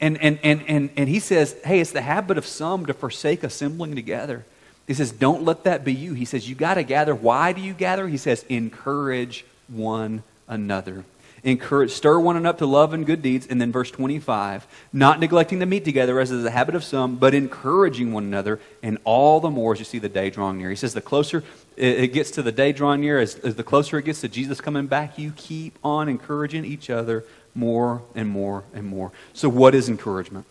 And, 0.00 0.20
and, 0.20 0.40
and, 0.42 0.64
and, 0.66 0.90
and 0.96 1.08
he 1.08 1.20
says, 1.20 1.54
hey, 1.64 1.78
it's 1.78 1.92
the 1.92 2.02
habit 2.02 2.38
of 2.38 2.44
some 2.44 2.86
to 2.86 2.92
forsake 2.92 3.44
assembling 3.44 3.94
together. 3.94 4.44
He 4.86 4.94
says, 4.94 5.12
don't 5.12 5.44
let 5.44 5.64
that 5.64 5.84
be 5.84 5.94
you. 5.94 6.14
He 6.14 6.24
says, 6.24 6.48
you 6.48 6.54
got 6.54 6.74
to 6.74 6.82
gather. 6.82 7.14
Why 7.14 7.52
do 7.52 7.60
you 7.60 7.72
gather? 7.72 8.06
He 8.06 8.18
says, 8.18 8.44
encourage 8.48 9.44
one 9.68 10.22
another. 10.46 11.04
Encourage, 11.42 11.90
stir 11.90 12.18
one 12.18 12.36
another 12.36 12.50
up 12.54 12.58
to 12.58 12.66
love 12.66 12.94
and 12.94 13.04
good 13.04 13.20
deeds. 13.20 13.46
And 13.46 13.60
then 13.60 13.72
verse 13.72 13.90
25, 13.90 14.66
not 14.92 15.20
neglecting 15.20 15.60
to 15.60 15.66
meet 15.66 15.84
together 15.84 16.18
as 16.18 16.30
is 16.30 16.42
the 16.42 16.50
habit 16.50 16.74
of 16.74 16.84
some, 16.84 17.16
but 17.16 17.34
encouraging 17.34 18.12
one 18.12 18.24
another, 18.24 18.60
and 18.82 18.98
all 19.04 19.40
the 19.40 19.50
more 19.50 19.72
as 19.72 19.78
you 19.78 19.84
see 19.84 19.98
the 19.98 20.08
day 20.08 20.30
drawing 20.30 20.58
near. 20.58 20.70
He 20.70 20.76
says 20.76 20.94
the 20.94 21.02
closer 21.02 21.44
it 21.76 22.12
gets 22.12 22.30
to 22.32 22.42
the 22.42 22.52
day 22.52 22.72
drawing 22.72 23.00
near, 23.00 23.18
as, 23.18 23.36
as 23.36 23.56
the 23.56 23.64
closer 23.64 23.98
it 23.98 24.04
gets 24.04 24.20
to 24.20 24.28
Jesus 24.28 24.60
coming 24.60 24.86
back, 24.86 25.18
you 25.18 25.32
keep 25.36 25.78
on 25.82 26.08
encouraging 26.08 26.64
each 26.64 26.88
other 26.88 27.24
more 27.54 28.02
and 28.14 28.28
more 28.28 28.64
and 28.72 28.86
more. 28.86 29.12
So, 29.32 29.48
what 29.48 29.74
is 29.74 29.88
encouragement? 29.88 30.46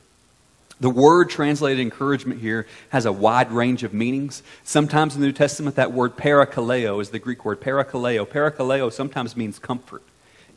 The 0.79 0.89
word 0.89 1.29
translated 1.29 1.79
encouragement 1.79 2.41
here 2.41 2.67
has 2.89 3.05
a 3.05 3.11
wide 3.11 3.51
range 3.51 3.83
of 3.83 3.93
meanings. 3.93 4.43
Sometimes 4.63 5.15
in 5.15 5.21
the 5.21 5.27
New 5.27 5.33
Testament, 5.33 5.75
that 5.75 5.91
word 5.91 6.17
parakaleo 6.17 7.01
is 7.01 7.09
the 7.09 7.19
Greek 7.19 7.45
word 7.45 7.61
parakaleo. 7.61 8.27
Parakaleo 8.27 8.91
sometimes 8.91 9.37
means 9.37 9.59
comfort. 9.59 10.01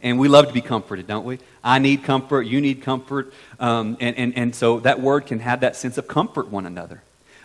And 0.03 0.19
we 0.19 0.29
love 0.29 0.47
to 0.49 0.53
be 0.53 0.61
comforted, 0.61 1.07
don't 1.07 1.25
we? 1.25 1.39
I 1.65 1.79
need 1.79 2.05
comfort, 2.05 2.43
you 2.43 2.61
need 2.61 2.83
comfort. 2.83 3.33
Um, 3.59 3.97
and, 4.01 4.17
and, 4.17 4.37
and 4.37 4.55
so 4.55 4.81
that 4.81 5.01
word 5.01 5.27
can 5.27 5.41
have 5.41 5.61
that 5.61 5.77
sense 5.77 5.99
of 5.99 6.07
comfort 6.07 6.49
one 6.49 6.67
another. 6.67 7.03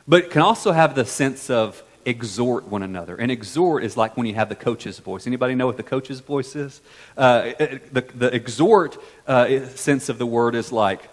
But 0.08 0.26
it 0.26 0.32
can 0.32 0.42
also 0.42 0.72
have 0.72 0.96
the 0.96 1.06
sense 1.06 1.50
of 1.50 1.82
exhort 2.06 2.68
one 2.68 2.84
another. 2.84 3.16
And 3.16 3.32
exhort 3.32 3.84
is 3.84 3.96
like 3.96 4.18
when 4.18 4.26
you 4.26 4.34
have 4.34 4.50
the 4.50 4.56
coach's 4.56 5.00
voice. 5.00 5.28
Anybody 5.28 5.56
know 5.56 5.68
what 5.68 5.78
the 5.78 5.84
coach's 5.84 6.20
voice 6.20 6.56
is? 6.56 6.82
Uh, 7.16 7.52
the, 7.92 8.06
the 8.16 8.34
exhort 8.34 8.98
uh, 9.28 9.68
sense 9.68 10.10
of 10.10 10.18
the 10.18 10.26
word 10.26 10.56
is 10.56 10.72
like 10.72 11.10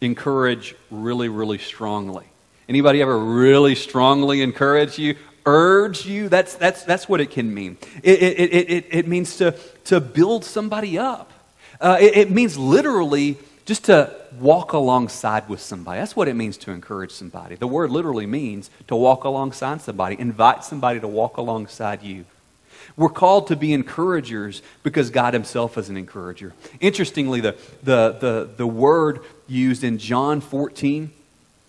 encourage 0.00 0.74
really, 0.90 1.28
really 1.28 1.58
strongly. 1.58 2.26
Anybody 2.68 3.02
ever 3.02 3.18
really 3.18 3.74
strongly 3.74 4.42
encourage 4.42 4.98
you? 4.98 5.16
Urge 5.44 6.06
you? 6.06 6.28
That's, 6.28 6.54
that's, 6.54 6.84
that's 6.84 7.08
what 7.08 7.20
it 7.20 7.30
can 7.30 7.52
mean. 7.52 7.78
It, 8.02 8.22
it, 8.22 8.38
it, 8.38 8.70
it, 8.70 8.86
it 8.90 9.08
means 9.08 9.36
to, 9.38 9.52
to 9.84 10.00
build 10.00 10.44
somebody 10.44 10.98
up. 10.98 11.32
Uh, 11.80 11.96
it, 12.00 12.16
it 12.16 12.30
means 12.30 12.56
literally 12.56 13.38
just 13.64 13.84
to 13.86 14.14
walk 14.38 14.72
alongside 14.72 15.48
with 15.48 15.60
somebody. 15.60 16.00
That's 16.00 16.16
what 16.16 16.28
it 16.28 16.34
means 16.34 16.56
to 16.58 16.70
encourage 16.70 17.12
somebody. 17.12 17.54
The 17.54 17.66
word 17.66 17.90
literally 17.90 18.26
means 18.26 18.70
to 18.88 18.96
walk 18.96 19.24
alongside 19.24 19.80
somebody, 19.80 20.16
invite 20.18 20.64
somebody 20.64 21.00
to 21.00 21.08
walk 21.08 21.36
alongside 21.36 22.02
you. 22.02 22.24
We're 22.96 23.10
called 23.10 23.46
to 23.48 23.56
be 23.56 23.72
encouragers 23.72 24.62
because 24.82 25.10
God 25.10 25.34
Himself 25.34 25.78
is 25.78 25.88
an 25.88 25.96
encourager. 25.96 26.52
Interestingly, 26.80 27.40
the, 27.40 27.56
the, 27.82 28.16
the, 28.20 28.50
the 28.56 28.66
word 28.66 29.20
used 29.50 29.84
in 29.84 29.98
John 29.98 30.40
14, 30.40 31.10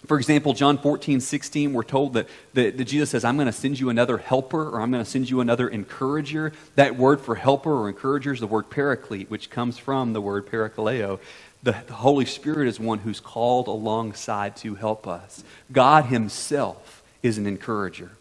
for 0.08 0.18
example, 0.18 0.54
John 0.54 0.78
14, 0.78 1.20
16, 1.20 1.74
we're 1.74 1.84
told 1.84 2.14
that, 2.14 2.28
that, 2.54 2.78
that 2.78 2.86
Jesus 2.86 3.12
says, 3.12 3.24
I'm 3.24 3.36
going 3.36 3.46
to 3.46 3.52
send 3.54 3.80
you 3.80 3.90
another 3.90 4.18
helper 4.18 4.70
or 4.70 4.82
I'm 4.82 4.92
going 4.92 5.04
to 5.04 5.10
send 5.10 5.30
you 5.30 5.42
another 5.42 5.68
encourager. 5.68 6.54
That 6.76 6.98
word 6.98 7.22
for 7.22 7.36
helper 7.36 7.72
or 7.72 7.88
encourager 7.88 8.34
is 8.34 8.40
the 8.40 8.48
word 8.48 8.70
paraclete, 8.70 9.30
which 9.30 9.50
comes 9.50 9.78
from 9.78 10.14
the 10.14 10.22
word 10.22 10.48
parakaleo. 10.48 11.20
The, 11.62 11.76
the 11.86 11.94
Holy 11.94 12.26
Spirit 12.26 12.68
is 12.68 12.80
one 12.80 13.00
who's 13.00 13.20
called 13.20 13.68
alongside 13.68 14.56
to 14.58 14.74
help 14.74 15.08
us. 15.08 15.44
God 15.72 16.06
Himself 16.06 17.04
is 17.22 17.38
an 17.38 17.46
encourager 17.46 18.12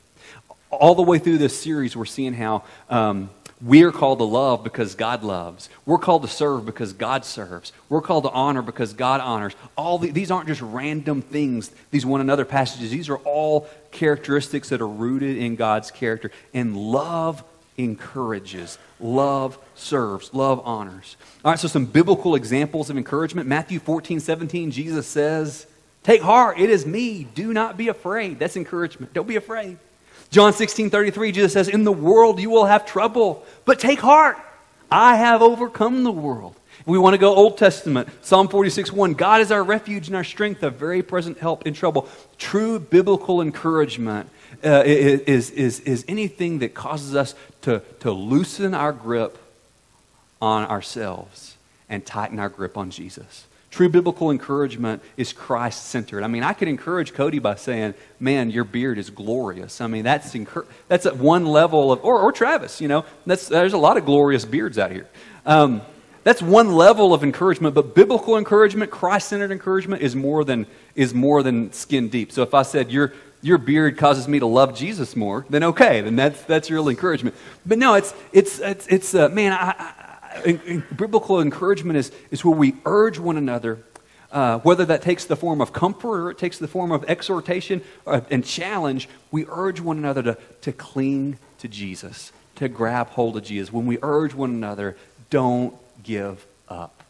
all 0.70 0.94
the 0.94 1.02
way 1.02 1.18
through 1.18 1.38
this 1.38 1.58
series, 1.60 1.96
we're 1.96 2.04
seeing 2.04 2.32
how 2.32 2.62
um, 2.88 3.30
we 3.62 3.82
are 3.82 3.92
called 3.92 4.18
to 4.18 4.24
love 4.24 4.64
because 4.64 4.94
God 4.94 5.22
loves. 5.22 5.68
We're 5.84 5.98
called 5.98 6.22
to 6.22 6.28
serve 6.28 6.64
because 6.64 6.92
God 6.94 7.24
serves. 7.24 7.72
We're 7.88 8.00
called 8.00 8.24
to 8.24 8.30
honor 8.30 8.62
because 8.62 8.94
God 8.94 9.20
honors. 9.20 9.54
All 9.76 9.98
the, 9.98 10.10
these 10.10 10.30
aren't 10.30 10.48
just 10.48 10.62
random 10.62 11.20
things, 11.20 11.70
these 11.90 12.06
one 12.06 12.22
another 12.22 12.46
passages. 12.46 12.90
These 12.90 13.10
are 13.10 13.18
all 13.18 13.68
characteristics 13.90 14.70
that 14.70 14.80
are 14.80 14.88
rooted 14.88 15.36
in 15.36 15.56
God's 15.56 15.90
character. 15.90 16.30
And 16.54 16.76
love 16.76 17.44
encourages, 17.76 18.78
love 18.98 19.58
serves, 19.74 20.32
love 20.32 20.62
honors. 20.64 21.16
All 21.44 21.50
right, 21.50 21.58
so 21.58 21.68
some 21.68 21.84
biblical 21.84 22.34
examples 22.34 22.88
of 22.88 22.96
encouragement. 22.96 23.46
Matthew 23.46 23.78
14, 23.78 24.20
17, 24.20 24.70
Jesus 24.70 25.06
says, 25.06 25.66
Take 26.02 26.22
heart, 26.22 26.58
it 26.58 26.70
is 26.70 26.86
me. 26.86 27.24
Do 27.24 27.52
not 27.52 27.76
be 27.76 27.88
afraid. 27.88 28.38
That's 28.38 28.56
encouragement. 28.56 29.12
Don't 29.12 29.28
be 29.28 29.36
afraid. 29.36 29.76
John 30.30 30.52
16 30.52 30.90
33, 30.90 31.32
Jesus 31.32 31.52
says, 31.52 31.68
In 31.68 31.84
the 31.84 31.92
world 31.92 32.40
you 32.40 32.50
will 32.50 32.66
have 32.66 32.86
trouble, 32.86 33.44
but 33.64 33.80
take 33.80 34.00
heart. 34.00 34.36
I 34.90 35.16
have 35.16 35.42
overcome 35.42 36.02
the 36.04 36.12
world. 36.12 36.56
We 36.86 36.98
want 36.98 37.14
to 37.14 37.18
go 37.18 37.34
Old 37.34 37.58
Testament. 37.58 38.08
Psalm 38.22 38.48
46 38.48 38.92
1. 38.92 39.14
God 39.14 39.40
is 39.40 39.52
our 39.52 39.62
refuge 39.62 40.06
and 40.06 40.16
our 40.16 40.24
strength, 40.24 40.62
a 40.62 40.70
very 40.70 41.02
present 41.02 41.38
help 41.38 41.66
in 41.66 41.74
trouble. 41.74 42.08
True 42.38 42.78
biblical 42.78 43.40
encouragement 43.40 44.30
uh, 44.64 44.82
is, 44.84 45.50
is, 45.50 45.80
is 45.80 46.04
anything 46.08 46.60
that 46.60 46.74
causes 46.74 47.14
us 47.14 47.34
to, 47.62 47.82
to 48.00 48.10
loosen 48.10 48.74
our 48.74 48.92
grip 48.92 49.38
on 50.40 50.64
ourselves 50.64 51.56
and 51.88 52.04
tighten 52.04 52.38
our 52.38 52.48
grip 52.48 52.76
on 52.76 52.90
Jesus. 52.90 53.46
True 53.70 53.88
biblical 53.88 54.32
encouragement 54.32 55.00
is 55.16 55.32
Christ 55.32 55.86
centered. 55.86 56.24
I 56.24 56.26
mean, 56.26 56.42
I 56.42 56.54
could 56.54 56.66
encourage 56.66 57.14
Cody 57.14 57.38
by 57.38 57.54
saying, 57.54 57.94
Man, 58.18 58.50
your 58.50 58.64
beard 58.64 58.98
is 58.98 59.10
glorious. 59.10 59.80
I 59.80 59.86
mean, 59.86 60.02
that's, 60.02 60.34
incur- 60.34 60.66
that's 60.88 61.06
at 61.06 61.16
one 61.16 61.46
level 61.46 61.92
of, 61.92 62.04
or, 62.04 62.18
or 62.18 62.32
Travis, 62.32 62.80
you 62.80 62.88
know, 62.88 63.04
that's, 63.26 63.46
there's 63.48 63.72
a 63.72 63.78
lot 63.78 63.96
of 63.96 64.04
glorious 64.04 64.44
beards 64.44 64.76
out 64.76 64.90
here. 64.90 65.08
Um, 65.46 65.82
that's 66.24 66.42
one 66.42 66.72
level 66.72 67.14
of 67.14 67.22
encouragement, 67.22 67.74
but 67.74 67.94
biblical 67.94 68.36
encouragement, 68.36 68.90
Christ 68.90 69.28
centered 69.28 69.52
encouragement, 69.52 70.02
is 70.02 70.14
more, 70.14 70.44
than, 70.44 70.66
is 70.94 71.14
more 71.14 71.42
than 71.42 71.72
skin 71.72 72.08
deep. 72.08 72.32
So 72.32 72.42
if 72.42 72.52
I 72.52 72.62
said, 72.62 72.90
your, 72.90 73.14
your 73.40 73.56
beard 73.56 73.96
causes 73.96 74.28
me 74.28 74.40
to 74.40 74.46
love 74.46 74.76
Jesus 74.76 75.16
more, 75.16 75.46
then 75.48 75.62
okay, 75.64 76.00
then 76.00 76.16
that's, 76.16 76.42
that's 76.42 76.70
real 76.70 76.88
encouragement. 76.88 77.36
But 77.64 77.78
no, 77.78 77.94
it's, 77.94 78.12
it's, 78.32 78.58
it's, 78.58 78.86
it's 78.88 79.14
uh, 79.14 79.28
man, 79.30 79.52
I, 79.52 80.09
biblical 80.96 81.40
encouragement 81.40 81.96
is, 81.96 82.12
is 82.30 82.44
where 82.44 82.56
we 82.56 82.74
urge 82.84 83.18
one 83.18 83.36
another, 83.36 83.78
uh, 84.32 84.58
whether 84.60 84.84
that 84.84 85.02
takes 85.02 85.24
the 85.24 85.36
form 85.36 85.60
of 85.60 85.72
comfort 85.72 86.20
or 86.20 86.30
it 86.30 86.38
takes 86.38 86.58
the 86.58 86.68
form 86.68 86.92
of 86.92 87.04
exhortation 87.04 87.82
uh, 88.06 88.20
and 88.30 88.44
challenge, 88.44 89.08
we 89.30 89.44
urge 89.48 89.80
one 89.80 89.98
another 89.98 90.22
to, 90.22 90.38
to 90.60 90.72
cling 90.72 91.38
to 91.58 91.68
Jesus, 91.68 92.32
to 92.56 92.68
grab 92.68 93.08
hold 93.08 93.36
of 93.36 93.42
Jesus. 93.42 93.72
When 93.72 93.86
we 93.86 93.98
urge 94.02 94.34
one 94.34 94.50
another, 94.50 94.96
don't 95.30 95.74
give 96.02 96.46
up, 96.68 97.02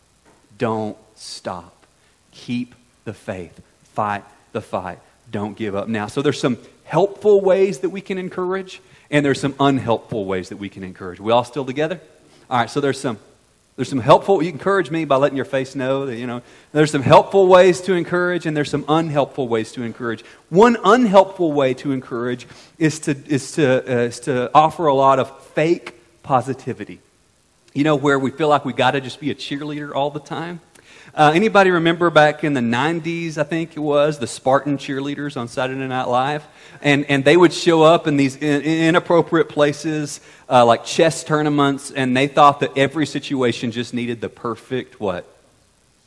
don't 0.56 0.96
stop. 1.14 1.86
Keep 2.32 2.74
the 3.04 3.12
faith, 3.12 3.60
fight 3.82 4.24
the 4.52 4.60
fight, 4.60 4.98
don't 5.30 5.56
give 5.56 5.74
up. 5.74 5.88
Now, 5.88 6.06
so 6.06 6.22
there's 6.22 6.40
some 6.40 6.58
helpful 6.84 7.40
ways 7.40 7.80
that 7.80 7.90
we 7.90 8.00
can 8.00 8.18
encourage, 8.18 8.80
and 9.10 9.24
there's 9.24 9.40
some 9.40 9.54
unhelpful 9.60 10.24
ways 10.24 10.48
that 10.48 10.56
we 10.56 10.68
can 10.68 10.82
encourage. 10.82 11.20
We 11.20 11.32
all 11.32 11.44
still 11.44 11.64
together? 11.64 12.00
All 12.50 12.58
right, 12.58 12.68
so 12.68 12.80
there's 12.80 13.00
some 13.00 13.16
there's 13.76 13.88
some 13.88 14.00
helpful 14.00 14.42
you 14.42 14.50
encourage 14.50 14.90
me 14.90 15.04
by 15.04 15.16
letting 15.16 15.36
your 15.36 15.44
face 15.44 15.76
know 15.76 16.06
that 16.06 16.16
you 16.16 16.26
know 16.26 16.42
there's 16.72 16.90
some 16.90 17.00
helpful 17.00 17.46
ways 17.46 17.80
to 17.82 17.94
encourage 17.94 18.44
and 18.44 18.56
there's 18.56 18.68
some 18.68 18.84
unhelpful 18.88 19.46
ways 19.46 19.70
to 19.72 19.82
encourage. 19.82 20.24
One 20.48 20.76
unhelpful 20.82 21.52
way 21.52 21.74
to 21.74 21.92
encourage 21.92 22.48
is 22.76 22.98
to 23.00 23.16
is 23.26 23.52
to 23.52 23.78
uh, 23.88 24.06
is 24.06 24.20
to 24.20 24.50
offer 24.52 24.86
a 24.86 24.94
lot 24.94 25.20
of 25.20 25.44
fake 25.44 25.94
positivity. 26.24 26.98
You 27.72 27.84
know 27.84 27.94
where 27.94 28.18
we 28.18 28.32
feel 28.32 28.48
like 28.48 28.64
we 28.64 28.72
got 28.72 28.90
to 28.90 29.00
just 29.00 29.20
be 29.20 29.30
a 29.30 29.34
cheerleader 29.36 29.94
all 29.94 30.10
the 30.10 30.18
time. 30.18 30.60
Uh, 31.12 31.32
anybody 31.34 31.70
remember 31.70 32.08
back 32.08 32.44
in 32.44 32.54
the 32.54 32.60
90s, 32.60 33.36
I 33.36 33.42
think 33.42 33.76
it 33.76 33.80
was, 33.80 34.18
the 34.18 34.28
Spartan 34.28 34.78
cheerleaders 34.78 35.36
on 35.36 35.48
Saturday 35.48 35.86
Night 35.86 36.06
Live? 36.06 36.46
And, 36.82 37.04
and 37.06 37.24
they 37.24 37.36
would 37.36 37.52
show 37.52 37.82
up 37.82 38.06
in 38.06 38.16
these 38.16 38.36
in, 38.36 38.62
inappropriate 38.62 39.48
places, 39.48 40.20
uh, 40.48 40.64
like 40.64 40.84
chess 40.84 41.24
tournaments, 41.24 41.90
and 41.90 42.16
they 42.16 42.28
thought 42.28 42.60
that 42.60 42.78
every 42.78 43.06
situation 43.06 43.72
just 43.72 43.92
needed 43.92 44.20
the 44.20 44.28
perfect 44.28 45.00
what? 45.00 45.26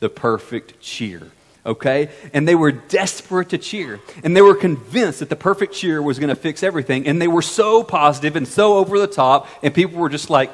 The 0.00 0.08
perfect 0.08 0.80
cheer. 0.80 1.30
Okay? 1.66 2.08
And 2.32 2.48
they 2.48 2.54
were 2.54 2.72
desperate 2.72 3.50
to 3.50 3.58
cheer. 3.58 4.00
And 4.22 4.34
they 4.34 4.42
were 4.42 4.54
convinced 4.54 5.20
that 5.20 5.28
the 5.28 5.36
perfect 5.36 5.74
cheer 5.74 6.02
was 6.02 6.18
going 6.18 6.30
to 6.30 6.36
fix 6.36 6.62
everything. 6.62 7.06
And 7.06 7.20
they 7.20 7.28
were 7.28 7.42
so 7.42 7.84
positive 7.84 8.36
and 8.36 8.48
so 8.48 8.78
over 8.78 8.98
the 8.98 9.06
top, 9.06 9.48
and 9.62 9.74
people 9.74 10.00
were 10.00 10.08
just 10.08 10.30
like, 10.30 10.50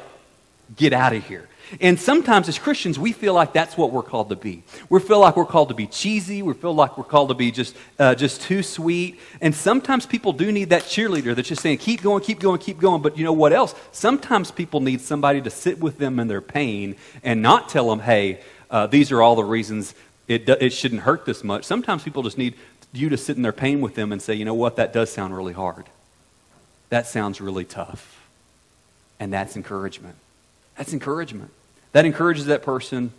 get 0.75 0.93
out 0.93 1.13
of 1.13 1.25
here. 1.25 1.47
And 1.79 1.97
sometimes 1.99 2.49
as 2.49 2.59
Christians, 2.59 2.99
we 2.99 3.13
feel 3.13 3.33
like 3.33 3.53
that's 3.53 3.77
what 3.77 3.91
we're 3.91 4.03
called 4.03 4.29
to 4.29 4.35
be. 4.35 4.63
We 4.89 4.99
feel 4.99 5.19
like 5.19 5.37
we're 5.37 5.45
called 5.45 5.69
to 5.69 5.75
be 5.75 5.87
cheesy. 5.87 6.41
We 6.41 6.53
feel 6.53 6.73
like 6.73 6.97
we're 6.97 7.05
called 7.05 7.29
to 7.29 7.33
be 7.33 7.49
just, 7.49 7.77
uh, 7.97 8.13
just 8.13 8.41
too 8.41 8.61
sweet. 8.61 9.19
And 9.39 9.55
sometimes 9.55 10.05
people 10.05 10.33
do 10.33 10.51
need 10.51 10.69
that 10.71 10.83
cheerleader 10.83 11.33
that's 11.33 11.47
just 11.47 11.61
saying, 11.61 11.77
keep 11.77 12.01
going, 12.01 12.23
keep 12.23 12.39
going, 12.39 12.59
keep 12.59 12.79
going. 12.79 13.01
But 13.01 13.17
you 13.17 13.23
know 13.23 13.31
what 13.31 13.53
else? 13.53 13.73
Sometimes 13.93 14.51
people 14.51 14.81
need 14.81 14.99
somebody 14.99 15.41
to 15.41 15.49
sit 15.49 15.79
with 15.79 15.97
them 15.97 16.19
in 16.19 16.27
their 16.27 16.41
pain 16.41 16.97
and 17.23 17.41
not 17.41 17.69
tell 17.69 17.89
them, 17.89 17.99
hey, 17.99 18.41
uh, 18.69 18.87
these 18.87 19.11
are 19.11 19.21
all 19.21 19.35
the 19.35 19.43
reasons 19.43 19.93
it, 20.27 20.47
it 20.47 20.71
shouldn't 20.71 21.01
hurt 21.01 21.25
this 21.25 21.43
much. 21.43 21.65
Sometimes 21.65 22.03
people 22.03 22.23
just 22.23 22.37
need 22.37 22.55
you 22.93 23.09
to 23.09 23.17
sit 23.17 23.35
in 23.35 23.43
their 23.43 23.51
pain 23.51 23.81
with 23.81 23.95
them 23.95 24.11
and 24.11 24.21
say, 24.21 24.33
you 24.33 24.45
know 24.45 24.53
what, 24.53 24.75
that 24.77 24.93
does 24.93 25.11
sound 25.11 25.35
really 25.35 25.53
hard. 25.53 25.85
That 26.89 27.07
sounds 27.07 27.41
really 27.41 27.65
tough. 27.65 28.29
And 29.19 29.31
that's 29.31 29.55
encouragement. 29.55 30.15
That's 30.77 30.93
encouragement. 30.93 31.51
That 31.91 32.05
encourages 32.05 32.45
that 32.45 32.63
person 32.63 33.11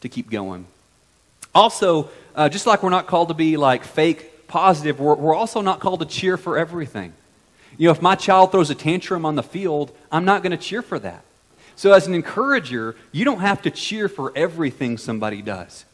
to 0.00 0.08
keep 0.08 0.30
going. 0.30 0.66
Also, 1.54 2.10
uh, 2.34 2.48
just 2.48 2.66
like 2.66 2.82
we're 2.82 2.90
not 2.90 3.06
called 3.06 3.28
to 3.28 3.34
be 3.34 3.56
like 3.56 3.84
fake 3.84 4.48
positive, 4.48 5.00
we're, 5.00 5.14
we're 5.14 5.34
also 5.34 5.60
not 5.60 5.80
called 5.80 6.00
to 6.00 6.06
cheer 6.06 6.36
for 6.36 6.58
everything. 6.58 7.12
You 7.76 7.88
know, 7.88 7.92
if 7.92 8.02
my 8.02 8.14
child 8.14 8.52
throws 8.52 8.70
a 8.70 8.74
tantrum 8.74 9.24
on 9.26 9.34
the 9.34 9.42
field, 9.42 9.92
I'm 10.10 10.24
not 10.24 10.42
going 10.42 10.52
to 10.52 10.56
cheer 10.56 10.82
for 10.82 10.98
that. 11.00 11.24
So, 11.76 11.92
as 11.92 12.06
an 12.06 12.14
encourager, 12.14 12.94
you 13.10 13.24
don't 13.24 13.40
have 13.40 13.62
to 13.62 13.70
cheer 13.70 14.08
for 14.08 14.32
everything 14.36 14.96
somebody 14.96 15.42
does. 15.42 15.84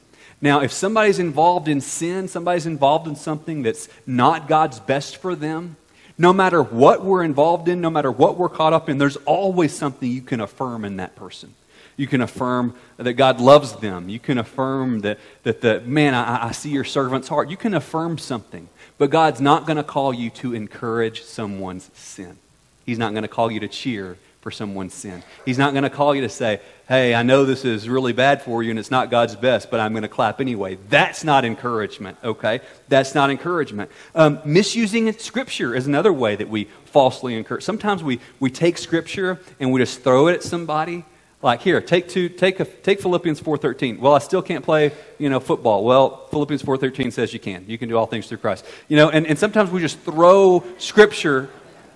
Now, 0.42 0.60
if 0.60 0.72
somebody's 0.72 1.18
involved 1.18 1.68
in 1.68 1.80
sin, 1.80 2.28
somebody's 2.28 2.66
involved 2.66 3.06
in 3.06 3.16
something 3.16 3.62
that's 3.62 3.88
not 4.06 4.48
God's 4.48 4.80
best 4.80 5.18
for 5.18 5.34
them, 5.34 5.76
no 6.20 6.34
matter 6.34 6.62
what 6.62 7.02
we're 7.02 7.24
involved 7.24 7.66
in, 7.66 7.80
no 7.80 7.88
matter 7.88 8.12
what 8.12 8.36
we're 8.36 8.50
caught 8.50 8.74
up 8.74 8.90
in, 8.90 8.98
there's 8.98 9.16
always 9.24 9.74
something 9.74 10.12
you 10.12 10.20
can 10.20 10.38
affirm 10.38 10.84
in 10.84 10.98
that 10.98 11.16
person. 11.16 11.54
You 11.96 12.06
can 12.06 12.20
affirm 12.20 12.74
that 12.98 13.14
God 13.14 13.40
loves 13.40 13.72
them. 13.76 14.10
You 14.10 14.18
can 14.18 14.36
affirm 14.36 15.00
that, 15.00 15.18
that 15.44 15.62
the, 15.62 15.80
man, 15.80 16.12
I, 16.12 16.48
I 16.48 16.52
see 16.52 16.68
your 16.68 16.84
servant's 16.84 17.28
heart. 17.28 17.48
You 17.48 17.56
can 17.56 17.72
affirm 17.72 18.18
something. 18.18 18.68
But 18.98 19.08
God's 19.08 19.40
not 19.40 19.64
going 19.64 19.78
to 19.78 19.82
call 19.82 20.12
you 20.12 20.28
to 20.30 20.52
encourage 20.52 21.22
someone's 21.22 21.90
sin. 21.94 22.36
He's 22.84 22.98
not 22.98 23.12
going 23.12 23.22
to 23.22 23.28
call 23.28 23.50
you 23.50 23.60
to 23.60 23.68
cheer 23.68 24.18
for 24.40 24.50
someone's 24.50 24.94
sin. 24.94 25.22
He's 25.44 25.58
not 25.58 25.72
going 25.72 25.82
to 25.82 25.90
call 25.90 26.14
you 26.14 26.22
to 26.22 26.28
say, 26.28 26.60
hey, 26.88 27.14
I 27.14 27.22
know 27.22 27.44
this 27.44 27.64
is 27.64 27.88
really 27.88 28.14
bad 28.14 28.40
for 28.42 28.62
you 28.62 28.70
and 28.70 28.78
it's 28.78 28.90
not 28.90 29.10
God's 29.10 29.36
best, 29.36 29.70
but 29.70 29.80
I'm 29.80 29.92
going 29.92 30.02
to 30.02 30.08
clap 30.08 30.40
anyway. 30.40 30.78
That's 30.88 31.24
not 31.24 31.44
encouragement, 31.44 32.16
okay? 32.24 32.60
That's 32.88 33.14
not 33.14 33.30
encouragement. 33.30 33.90
Um, 34.14 34.40
misusing 34.44 35.12
Scripture 35.18 35.74
is 35.74 35.86
another 35.86 36.12
way 36.12 36.36
that 36.36 36.48
we 36.48 36.64
falsely 36.86 37.34
encourage. 37.36 37.64
Sometimes 37.64 38.02
we, 38.02 38.18
we 38.40 38.50
take 38.50 38.78
Scripture 38.78 39.38
and 39.60 39.72
we 39.72 39.80
just 39.80 40.02
throw 40.02 40.28
it 40.28 40.34
at 40.34 40.42
somebody. 40.42 41.04
Like 41.42 41.62
here, 41.62 41.80
take 41.80 42.08
two, 42.08 42.28
take 42.28 42.60
a, 42.60 42.66
take 42.66 43.00
Philippians 43.00 43.40
four 43.40 43.56
thirteen. 43.56 43.98
Well, 43.98 44.12
I 44.12 44.18
still 44.18 44.42
can't 44.42 44.62
play, 44.62 44.92
you 45.18 45.30
know, 45.30 45.40
football. 45.40 45.84
Well, 45.84 46.26
Philippians 46.26 46.60
four 46.60 46.76
thirteen 46.76 47.10
says 47.10 47.32
you 47.32 47.40
can. 47.40 47.64
You 47.66 47.78
can 47.78 47.88
do 47.88 47.96
all 47.96 48.04
things 48.04 48.26
through 48.26 48.38
Christ. 48.38 48.66
You 48.88 48.98
know, 48.98 49.08
and, 49.08 49.26
and 49.26 49.38
sometimes 49.38 49.70
we 49.70 49.80
just 49.80 49.98
throw 50.00 50.62
scripture. 50.76 51.48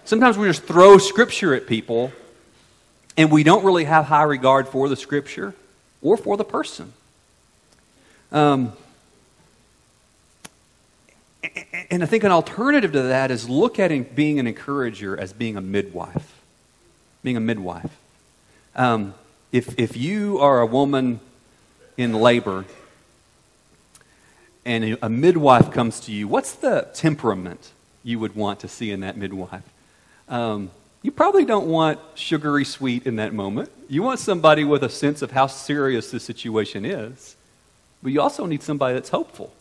Sometimes 0.05 0.39
we 0.39 0.47
just 0.47 0.63
throw 0.63 0.97
scripture 0.97 1.55
at 1.55 1.67
people 1.67 2.11
and 3.17 3.31
we 3.31 3.43
don't 3.43 3.65
really 3.65 3.85
have 3.85 4.07
high 4.07 4.23
regard 4.23 4.69
for 4.69 4.89
the 4.89 4.97
scripture 4.97 5.55
or 6.03 6.17
for 6.17 6.37
the 6.37 6.45
person. 6.45 6.93
Um, 8.33 8.73
and 11.91 12.03
I 12.03 12.07
think 12.07 12.25
an 12.25 12.33
alternative 12.33 12.93
to 12.93 13.03
that 13.03 13.31
is 13.31 13.49
look 13.49 13.79
at 13.79 14.17
being 14.17 14.39
an 14.39 14.47
encourager 14.47 15.19
as 15.19 15.33
being 15.33 15.57
a 15.57 15.61
midwife. 15.61 16.41
Being 17.23 17.37
a 17.37 17.41
midwife. 17.41 17.97
Um, 18.75 19.15
if, 19.53 19.79
if 19.79 19.97
you 19.97 20.39
are 20.41 20.61
a 20.61 20.67
woman 20.67 21.21
in 21.97 22.13
labor 22.13 22.65
and 24.65 24.99
a 25.01 25.09
midwife 25.09 25.71
comes 25.71 26.01
to 26.01 26.13
you, 26.13 26.27
what's 26.27 26.53
the 26.53 26.89
temperament 26.95 27.71
you 28.03 28.19
would 28.19 28.35
want 28.35 28.61
to 28.61 28.69
see 28.69 28.91
in 28.91 29.01
that 29.01 29.17
midwife? 29.17 29.63
Um, 30.29 30.71
you 31.05 31.13
probably 31.13 31.45
don't 31.45 31.67
want 31.67 32.01
sugary 32.15 32.65
sweet 32.65 33.07
in 33.07 33.17
that 33.17 33.35
moment. 33.35 33.71
You 33.91 34.03
want 34.03 34.21
somebody 34.21 34.65
with 34.65 34.83
a 34.83 34.89
sense 34.89 35.21
of 35.21 35.33
how 35.33 35.49
serious 35.49 36.11
the 36.11 36.19
situation 36.19 36.87
is. 36.87 37.37
But 38.03 38.13
you 38.13 38.23
also 38.23 38.47
need 38.47 38.63
somebody 38.63 38.95
that's 38.95 39.11
hopeful. 39.11 39.53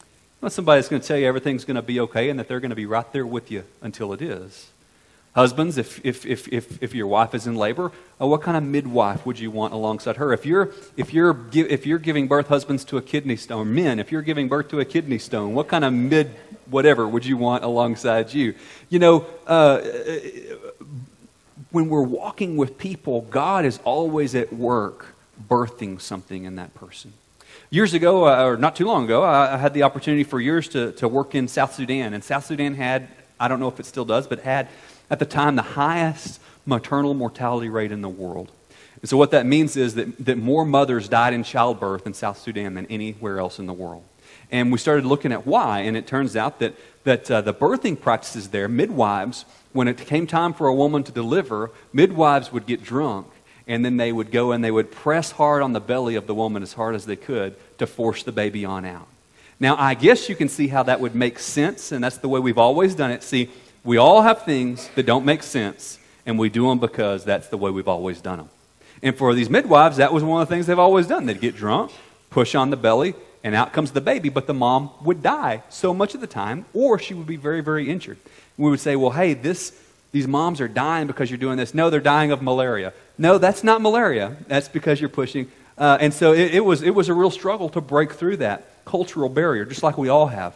You 0.00 0.06
want 0.40 0.54
somebody 0.54 0.78
that's 0.78 0.88
going 0.88 1.02
to 1.02 1.06
tell 1.06 1.18
you 1.18 1.26
everything's 1.26 1.66
going 1.66 1.74
to 1.74 1.82
be 1.82 2.00
okay 2.00 2.30
and 2.30 2.40
that 2.40 2.48
they're 2.48 2.58
going 2.58 2.70
to 2.70 2.76
be 2.76 2.86
right 2.86 3.12
there 3.12 3.26
with 3.26 3.50
you 3.50 3.64
until 3.82 4.14
it 4.14 4.22
is. 4.22 4.70
Husbands, 5.38 5.78
if, 5.78 6.04
if, 6.04 6.26
if, 6.26 6.48
if, 6.48 6.82
if 6.82 6.94
your 6.96 7.06
wife 7.06 7.32
is 7.32 7.46
in 7.46 7.54
labor, 7.54 7.92
uh, 8.20 8.26
what 8.26 8.42
kind 8.42 8.56
of 8.56 8.64
midwife 8.64 9.24
would 9.24 9.38
you 9.38 9.52
want 9.52 9.72
alongside 9.72 10.16
her? 10.16 10.32
If 10.32 10.44
you're, 10.44 10.72
if, 10.96 11.14
you're, 11.14 11.46
if 11.54 11.86
you're 11.86 12.00
giving 12.00 12.26
birth, 12.26 12.48
husbands, 12.48 12.84
to 12.86 12.96
a 12.96 13.02
kidney 13.02 13.36
stone, 13.36 13.72
men, 13.72 14.00
if 14.00 14.10
you're 14.10 14.22
giving 14.22 14.48
birth 14.48 14.68
to 14.70 14.80
a 14.80 14.84
kidney 14.84 15.18
stone, 15.18 15.54
what 15.54 15.68
kind 15.68 15.84
of 15.84 15.92
mid 15.92 16.32
whatever 16.68 17.06
would 17.06 17.24
you 17.24 17.36
want 17.36 17.62
alongside 17.62 18.34
you? 18.34 18.56
You 18.88 18.98
know, 18.98 19.26
uh, 19.46 19.78
when 21.70 21.88
we're 21.88 22.02
walking 22.02 22.56
with 22.56 22.76
people, 22.76 23.20
God 23.20 23.64
is 23.64 23.78
always 23.84 24.34
at 24.34 24.52
work 24.52 25.14
birthing 25.48 26.00
something 26.00 26.46
in 26.46 26.56
that 26.56 26.74
person. 26.74 27.12
Years 27.70 27.94
ago, 27.94 28.26
uh, 28.26 28.44
or 28.44 28.56
not 28.56 28.74
too 28.74 28.86
long 28.86 29.04
ago, 29.04 29.22
I, 29.22 29.54
I 29.54 29.56
had 29.56 29.72
the 29.72 29.84
opportunity 29.84 30.24
for 30.24 30.40
years 30.40 30.66
to, 30.70 30.90
to 30.94 31.06
work 31.06 31.36
in 31.36 31.46
South 31.46 31.74
Sudan. 31.74 32.12
And 32.12 32.24
South 32.24 32.44
Sudan 32.44 32.74
had, 32.74 33.06
I 33.38 33.46
don't 33.46 33.60
know 33.60 33.68
if 33.68 33.78
it 33.78 33.86
still 33.86 34.04
does, 34.04 34.26
but 34.26 34.40
had 34.40 34.66
at 35.10 35.18
the 35.18 35.26
time 35.26 35.56
the 35.56 35.62
highest 35.62 36.40
maternal 36.66 37.14
mortality 37.14 37.68
rate 37.68 37.92
in 37.92 38.02
the 38.02 38.08
world. 38.08 38.52
And 39.00 39.08
so, 39.08 39.16
what 39.16 39.30
that 39.30 39.46
means 39.46 39.76
is 39.76 39.94
that, 39.94 40.24
that 40.24 40.38
more 40.38 40.64
mothers 40.64 41.08
died 41.08 41.32
in 41.32 41.44
childbirth 41.44 42.06
in 42.06 42.14
South 42.14 42.38
Sudan 42.38 42.74
than 42.74 42.86
anywhere 42.86 43.38
else 43.38 43.58
in 43.58 43.66
the 43.66 43.72
world. 43.72 44.04
And 44.50 44.72
we 44.72 44.78
started 44.78 45.04
looking 45.04 45.32
at 45.32 45.46
why, 45.46 45.80
and 45.80 45.96
it 45.96 46.06
turns 46.06 46.34
out 46.34 46.58
that, 46.60 46.74
that 47.04 47.30
uh, 47.30 47.40
the 47.42 47.54
birthing 47.54 48.00
practices 48.00 48.48
there, 48.48 48.66
midwives, 48.66 49.44
when 49.72 49.88
it 49.88 49.98
came 49.98 50.26
time 50.26 50.52
for 50.54 50.66
a 50.66 50.74
woman 50.74 51.04
to 51.04 51.12
deliver, 51.12 51.70
midwives 51.92 52.52
would 52.52 52.66
get 52.66 52.82
drunk, 52.82 53.26
and 53.66 53.84
then 53.84 53.98
they 53.98 54.10
would 54.10 54.30
go 54.30 54.52
and 54.52 54.64
they 54.64 54.70
would 54.70 54.90
press 54.90 55.32
hard 55.32 55.62
on 55.62 55.74
the 55.74 55.80
belly 55.80 56.14
of 56.14 56.26
the 56.26 56.34
woman 56.34 56.62
as 56.62 56.72
hard 56.72 56.94
as 56.94 57.04
they 57.04 57.16
could 57.16 57.54
to 57.78 57.86
force 57.86 58.22
the 58.22 58.32
baby 58.32 58.64
on 58.64 58.84
out. 58.84 59.06
Now, 59.60 59.76
I 59.76 59.94
guess 59.94 60.28
you 60.28 60.36
can 60.36 60.48
see 60.48 60.68
how 60.68 60.84
that 60.84 61.00
would 61.00 61.14
make 61.14 61.38
sense, 61.38 61.92
and 61.92 62.02
that's 62.02 62.18
the 62.18 62.28
way 62.28 62.40
we've 62.40 62.58
always 62.58 62.94
done 62.94 63.10
it. 63.10 63.22
See, 63.22 63.50
we 63.88 63.96
all 63.96 64.20
have 64.20 64.42
things 64.42 64.86
that 64.96 65.06
don't 65.06 65.24
make 65.24 65.42
sense, 65.42 65.98
and 66.26 66.38
we 66.38 66.50
do 66.50 66.68
them 66.68 66.78
because 66.78 67.24
that's 67.24 67.48
the 67.48 67.56
way 67.56 67.70
we've 67.70 67.88
always 67.88 68.20
done 68.20 68.36
them. 68.36 68.50
And 69.02 69.16
for 69.16 69.32
these 69.32 69.48
midwives, 69.48 69.96
that 69.96 70.12
was 70.12 70.22
one 70.22 70.42
of 70.42 70.48
the 70.48 70.54
things 70.54 70.66
they've 70.66 70.78
always 70.78 71.06
done. 71.06 71.24
They'd 71.24 71.40
get 71.40 71.56
drunk, 71.56 71.90
push 72.28 72.54
on 72.54 72.68
the 72.68 72.76
belly, 72.76 73.14
and 73.42 73.54
out 73.54 73.72
comes 73.72 73.92
the 73.92 74.02
baby, 74.02 74.28
but 74.28 74.46
the 74.46 74.52
mom 74.52 74.90
would 75.04 75.22
die 75.22 75.62
so 75.70 75.94
much 75.94 76.14
of 76.14 76.20
the 76.20 76.26
time, 76.26 76.66
or 76.74 76.98
she 76.98 77.14
would 77.14 77.26
be 77.26 77.36
very, 77.36 77.62
very 77.62 77.88
injured. 77.88 78.18
We 78.58 78.68
would 78.68 78.80
say, 78.80 78.94
well, 78.94 79.12
hey, 79.12 79.32
this, 79.32 79.72
these 80.12 80.28
moms 80.28 80.60
are 80.60 80.68
dying 80.68 81.06
because 81.06 81.30
you're 81.30 81.38
doing 81.38 81.56
this. 81.56 81.72
No, 81.72 81.88
they're 81.88 82.00
dying 82.00 82.30
of 82.30 82.42
malaria. 82.42 82.92
No, 83.16 83.38
that's 83.38 83.64
not 83.64 83.80
malaria. 83.80 84.36
That's 84.48 84.68
because 84.68 85.00
you're 85.00 85.08
pushing. 85.08 85.50
Uh, 85.78 85.96
and 85.98 86.12
so 86.12 86.34
it, 86.34 86.56
it, 86.56 86.60
was, 86.60 86.82
it 86.82 86.94
was 86.94 87.08
a 87.08 87.14
real 87.14 87.30
struggle 87.30 87.70
to 87.70 87.80
break 87.80 88.12
through 88.12 88.36
that 88.38 88.84
cultural 88.84 89.30
barrier, 89.30 89.64
just 89.64 89.82
like 89.82 89.96
we 89.96 90.10
all 90.10 90.26
have. 90.26 90.54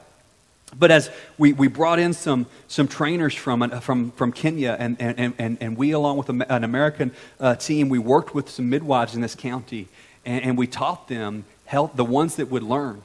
But 0.79 0.91
as 0.91 1.11
we, 1.37 1.53
we 1.53 1.69
brought 1.69 1.99
in 1.99 2.15
some, 2.15 2.47
some 2.67 2.89
trainers 2.89 3.35
from, 3.35 3.69
from, 3.81 4.11
from 4.13 4.33
Kenya, 4.33 4.77
and, 4.79 4.97
and, 5.01 5.35
and, 5.39 5.59
and 5.61 5.77
we, 5.77 5.91
along 5.93 6.17
with 6.17 6.29
an 6.29 6.65
American 6.65 7.13
uh, 7.39 7.57
team, 7.57 7.89
we 7.89 7.99
worked 7.99 8.35
with 8.35 8.49
some 8.49 8.71
midwives 8.71 9.15
in 9.15 9.21
this 9.21 9.35
county, 9.35 9.89
and, 10.25 10.45
and 10.45 10.59
we 10.59 10.67
taught 10.67 11.09
them 11.09 11.45
health, 11.67 11.93
the 11.95 12.05
ones 12.05 12.37
that 12.37 12.51
would 12.51 12.63
learn 12.63 13.03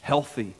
healthy 0.00 0.54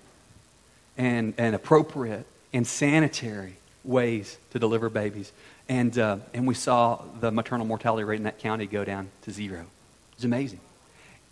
and, 0.96 1.32
and 1.38 1.54
appropriate 1.54 2.26
and 2.52 2.66
sanitary 2.66 3.56
ways 3.84 4.36
to 4.50 4.58
deliver 4.58 4.88
babies. 4.88 5.32
And, 5.68 5.96
uh, 5.98 6.18
and 6.34 6.46
we 6.46 6.54
saw 6.54 7.02
the 7.20 7.30
maternal 7.30 7.66
mortality 7.66 8.04
rate 8.04 8.16
in 8.16 8.24
that 8.24 8.38
county 8.38 8.66
go 8.66 8.84
down 8.84 9.10
to 9.22 9.30
zero. 9.30 9.66
It's 10.14 10.24
amazing. 10.24 10.60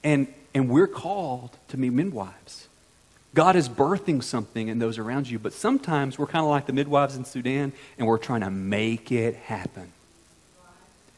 And, 0.05 0.33
and 0.55 0.69
we're 0.69 0.87
called 0.87 1.57
to 1.69 1.77
be 1.77 1.91
midwives. 1.91 2.69
God 3.37 3.55
is 3.55 3.69
birthing 3.69 4.23
something 4.23 4.69
in 4.69 4.79
those 4.79 4.97
around 4.97 5.29
you, 5.29 5.39
but 5.39 5.53
sometimes 5.53 6.19
we're 6.19 6.27
kind 6.27 6.43
of 6.43 6.51
like 6.51 6.65
the 6.65 6.73
midwives 6.73 7.17
in 7.17 7.27
Sudan 7.27 7.75
and 7.99 8.07
we're 8.07 8.17
trying 8.17 8.41
to 8.41 8.51
make 8.51 9.13
it 9.13 9.37
happen. 9.37 9.93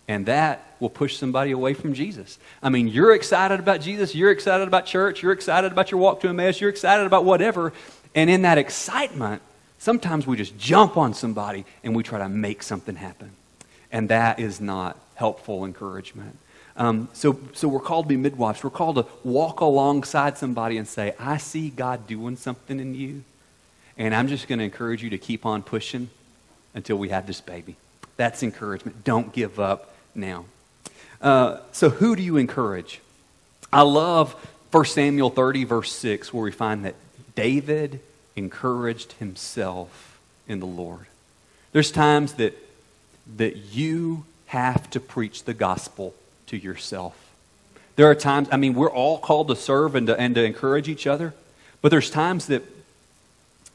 And 0.08 0.26
that 0.26 0.66
will 0.80 0.90
push 0.90 1.16
somebody 1.16 1.52
away 1.52 1.74
from 1.74 1.94
Jesus. 1.94 2.40
I 2.60 2.70
mean, 2.70 2.88
you're 2.88 3.14
excited 3.14 3.60
about 3.60 3.82
Jesus, 3.82 4.16
you're 4.16 4.32
excited 4.32 4.66
about 4.66 4.84
church, 4.84 5.22
you're 5.22 5.30
excited 5.30 5.70
about 5.70 5.92
your 5.92 6.00
walk 6.00 6.20
to 6.22 6.28
Emmaus, 6.28 6.60
you're 6.60 6.70
excited 6.70 7.06
about 7.06 7.24
whatever. 7.24 7.72
And 8.16 8.28
in 8.28 8.42
that 8.42 8.58
excitement, 8.58 9.40
sometimes 9.78 10.26
we 10.26 10.36
just 10.36 10.58
jump 10.58 10.96
on 10.96 11.14
somebody 11.14 11.64
and 11.84 11.94
we 11.94 12.02
try 12.02 12.18
to 12.18 12.28
make 12.28 12.64
something 12.64 12.96
happen. 12.96 13.30
And 13.92 14.08
that 14.08 14.40
is 14.40 14.60
not 14.60 14.98
helpful 15.14 15.64
encouragement. 15.64 16.36
Um, 16.78 17.08
so, 17.12 17.38
so 17.54 17.66
we're 17.66 17.80
called 17.80 18.04
to 18.04 18.08
be 18.08 18.16
midwives. 18.16 18.62
We're 18.62 18.70
called 18.70 18.96
to 18.96 19.06
walk 19.24 19.60
alongside 19.60 20.38
somebody 20.38 20.78
and 20.78 20.86
say, 20.86 21.12
I 21.18 21.36
see 21.36 21.70
God 21.70 22.06
doing 22.06 22.36
something 22.36 22.78
in 22.78 22.94
you. 22.94 23.24
And 23.98 24.14
I'm 24.14 24.28
just 24.28 24.46
going 24.46 24.60
to 24.60 24.64
encourage 24.64 25.02
you 25.02 25.10
to 25.10 25.18
keep 25.18 25.44
on 25.44 25.64
pushing 25.64 26.08
until 26.74 26.96
we 26.96 27.08
have 27.08 27.26
this 27.26 27.40
baby. 27.40 27.74
That's 28.16 28.44
encouragement. 28.44 29.02
Don't 29.02 29.32
give 29.32 29.58
up 29.58 29.92
now. 30.14 30.44
Uh, 31.20 31.58
so, 31.72 31.90
who 31.90 32.14
do 32.14 32.22
you 32.22 32.36
encourage? 32.36 33.00
I 33.72 33.82
love 33.82 34.34
1 34.70 34.84
Samuel 34.84 35.30
30, 35.30 35.64
verse 35.64 35.92
6, 35.92 36.32
where 36.32 36.44
we 36.44 36.52
find 36.52 36.84
that 36.84 36.94
David 37.34 38.00
encouraged 38.36 39.12
himself 39.14 40.20
in 40.46 40.60
the 40.60 40.66
Lord. 40.66 41.06
There's 41.72 41.90
times 41.90 42.34
that, 42.34 42.56
that 43.36 43.56
you 43.56 44.26
have 44.46 44.88
to 44.90 45.00
preach 45.00 45.42
the 45.42 45.54
gospel 45.54 46.14
to 46.48 46.56
yourself. 46.56 47.14
There 47.96 48.08
are 48.08 48.14
times, 48.14 48.48
I 48.52 48.56
mean, 48.56 48.74
we're 48.74 48.90
all 48.90 49.18
called 49.18 49.48
to 49.48 49.56
serve 49.56 49.94
and 49.94 50.06
to, 50.06 50.18
and 50.18 50.34
to 50.34 50.44
encourage 50.44 50.88
each 50.88 51.06
other, 51.06 51.34
but 51.82 51.90
there's 51.90 52.10
times 52.10 52.46
that, 52.46 52.62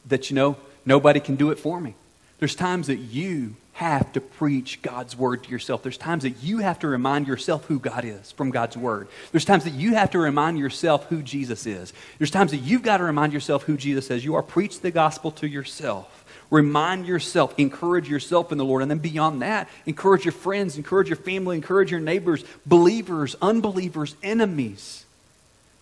that, 0.08 0.30
you 0.30 0.36
know, 0.36 0.58
nobody 0.86 1.20
can 1.20 1.36
do 1.36 1.52
it 1.52 1.60
for 1.60 1.82
me. 1.82 1.96
There's 2.40 2.56
times 2.56 2.88
that 2.88 2.98
you 2.98 3.56
have 3.84 4.14
to 4.14 4.22
preach 4.22 4.82
God's 4.82 5.16
word 5.16 5.44
to 5.44 5.52
yourself. 5.52 5.84
There's 5.84 5.98
times 5.98 6.24
that 6.24 6.42
you 6.42 6.60
have 6.60 6.80
to 6.80 6.88
remind 6.88 7.28
yourself 7.28 7.66
who 7.66 7.80
God 7.80 8.06
is 8.06 8.32
from 8.32 8.50
God's 8.50 8.78
word. 8.78 9.10
There's 9.32 9.44
times 9.44 9.66
that 9.66 9.74
you 9.74 9.94
have 9.94 10.12
to 10.12 10.20
remind 10.20 10.58
yourself 10.58 11.06
who 11.08 11.22
Jesus 11.22 11.66
is. 11.66 11.92
There's 12.18 12.32
times 12.32 12.52
that 12.52 12.58
you've 12.58 12.82
got 12.82 12.98
to 12.98 13.04
remind 13.04 13.34
yourself 13.34 13.64
who 13.64 13.76
Jesus 13.76 14.10
is. 14.10 14.24
You 14.24 14.36
are 14.36 14.42
preach 14.42 14.80
the 14.80 14.90
gospel 14.90 15.32
to 15.32 15.48
yourself. 15.48 16.26
Remind 16.50 17.08
yourself, 17.08 17.54
encourage 17.58 18.10
yourself 18.10 18.52
in 18.52 18.58
the 18.58 18.66
Lord. 18.66 18.84
And 18.84 18.90
then 18.92 19.00
beyond 19.00 19.42
that, 19.42 19.68
encourage 19.86 20.24
your 20.24 20.32
friends, 20.32 20.78
encourage 20.78 21.10
your 21.10 21.18
family, 21.18 21.58
encourage 21.58 21.92
your 21.92 22.00
neighbors, 22.00 22.46
believers, 22.66 23.36
unbelievers, 23.42 24.16
enemies. 24.24 25.04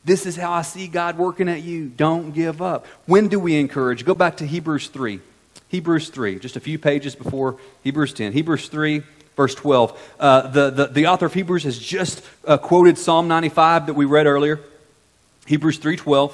This 0.04 0.26
is 0.26 0.36
how 0.36 0.52
I 0.52 0.64
see 0.64 0.88
God 0.88 1.18
working 1.18 1.50
at 1.50 1.62
you. 1.62 1.88
Don't 1.90 2.32
give 2.32 2.62
up. 2.62 2.88
When 3.06 3.28
do 3.28 3.40
we 3.40 3.60
encourage? 3.60 4.06
Go 4.06 4.16
back 4.16 4.38
to 4.38 4.48
Hebrews 4.48 4.88
3. 4.88 5.20
Hebrews 5.72 6.10
3, 6.10 6.38
just 6.40 6.58
a 6.58 6.60
few 6.60 6.78
pages 6.78 7.16
before 7.16 7.56
Hebrews 7.86 8.12
10. 8.12 8.34
Hebrews 8.34 8.68
3, 8.68 9.04
verse 9.38 9.56
12. 9.56 10.16
Uh, 10.20 10.48
the, 10.48 10.70
the, 10.70 10.88
the, 10.88 11.08
author 11.08 11.28
of 11.28 11.34
Hebrews 11.34 11.64
has 11.64 11.80
just 11.80 12.22
uh, 12.46 12.58
quoted 12.58 12.98
Psalm 12.98 13.30
95 13.30 13.86
that 13.86 13.94
we 13.94 14.04
read 14.04 14.28
earlier. 14.28 14.60
Hebrews 15.48 15.80
3.12. 15.80 16.34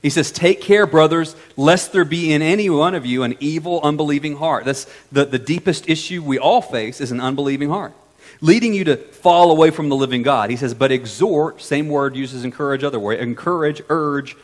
He 0.00 0.10
says, 0.10 0.30
Take 0.30 0.60
care, 0.60 0.86
brothers, 0.86 1.34
lest 1.56 1.92
there 1.92 2.04
be 2.04 2.32
in 2.32 2.40
any 2.40 2.70
one 2.70 2.94
of 2.94 3.04
you 3.04 3.24
an 3.24 3.36
evil, 3.40 3.80
unbelieving 3.82 4.36
heart. 4.36 4.64
That's 4.64 4.86
the, 5.10 5.24
the 5.24 5.40
deepest 5.40 5.88
issue 5.88 6.22
we 6.22 6.38
all 6.38 6.62
face 6.62 7.00
is 7.00 7.10
an 7.10 7.18
unbelieving 7.18 7.68
heart, 7.68 7.92
leading 8.40 8.74
you 8.74 8.84
to 8.84 8.96
fall 8.96 9.50
away 9.50 9.70
from 9.70 9.88
the 9.88 9.96
living 9.96 10.22
God. 10.22 10.50
He 10.50 10.56
says, 10.56 10.72
But 10.72 10.92
exhort, 10.92 11.60
same 11.60 11.88
word 11.88 12.14
uses 12.14 12.44
encourage, 12.44 12.84
other 12.84 13.00
way, 13.00 13.18
encourage, 13.18 13.82
urge, 13.88 14.36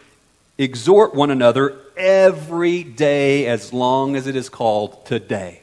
exhort 0.58 1.14
one 1.14 1.30
another 1.30 1.78
every 1.96 2.82
day 2.82 3.46
as 3.46 3.72
long 3.72 4.16
as 4.16 4.26
it 4.26 4.36
is 4.36 4.48
called 4.48 5.06
today. 5.06 5.62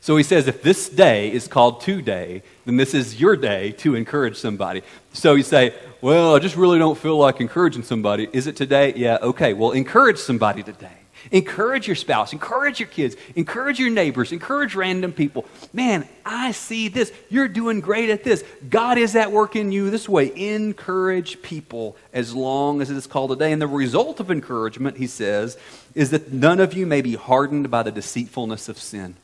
So 0.00 0.16
he 0.16 0.22
says, 0.22 0.48
if 0.48 0.62
this 0.62 0.88
day 0.88 1.30
is 1.30 1.46
called 1.46 1.82
today, 1.82 2.42
then 2.64 2.78
this 2.78 2.94
is 2.94 3.20
your 3.20 3.36
day 3.36 3.72
to 3.72 3.94
encourage 3.94 4.38
somebody. 4.38 4.82
So 5.12 5.34
you 5.34 5.42
say, 5.42 5.74
well, 6.00 6.34
I 6.34 6.38
just 6.38 6.56
really 6.56 6.78
don't 6.78 6.96
feel 6.96 7.18
like 7.18 7.40
encouraging 7.40 7.82
somebody. 7.82 8.26
Is 8.32 8.46
it 8.46 8.56
today? 8.56 8.94
Yeah, 8.96 9.18
okay. 9.20 9.52
Well, 9.52 9.72
encourage 9.72 10.16
somebody 10.16 10.62
today. 10.62 10.99
Encourage 11.30 11.86
your 11.86 11.96
spouse, 11.96 12.32
encourage 12.32 12.80
your 12.80 12.88
kids, 12.88 13.16
encourage 13.36 13.78
your 13.78 13.90
neighbors, 13.90 14.32
encourage 14.32 14.74
random 14.74 15.12
people. 15.12 15.44
Man, 15.72 16.08
I 16.24 16.52
see 16.52 16.88
this. 16.88 17.12
You're 17.28 17.48
doing 17.48 17.80
great 17.80 18.10
at 18.10 18.24
this. 18.24 18.44
God 18.68 18.98
is 18.98 19.14
at 19.16 19.32
work 19.32 19.56
in 19.56 19.72
you 19.72 19.90
this 19.90 20.08
way. 20.08 20.32
Encourage 20.54 21.42
people 21.42 21.96
as 22.12 22.34
long 22.34 22.80
as 22.80 22.90
it 22.90 22.96
is 22.96 23.06
called 23.06 23.30
today. 23.30 23.52
And 23.52 23.60
the 23.60 23.66
result 23.66 24.20
of 24.20 24.30
encouragement, 24.30 24.96
he 24.96 25.06
says, 25.06 25.56
is 25.94 26.10
that 26.10 26.32
none 26.32 26.60
of 26.60 26.74
you 26.74 26.86
may 26.86 27.02
be 27.02 27.14
hardened 27.14 27.70
by 27.70 27.82
the 27.82 27.92
deceitfulness 27.92 28.68
of 28.68 28.78
sin. 28.78 29.16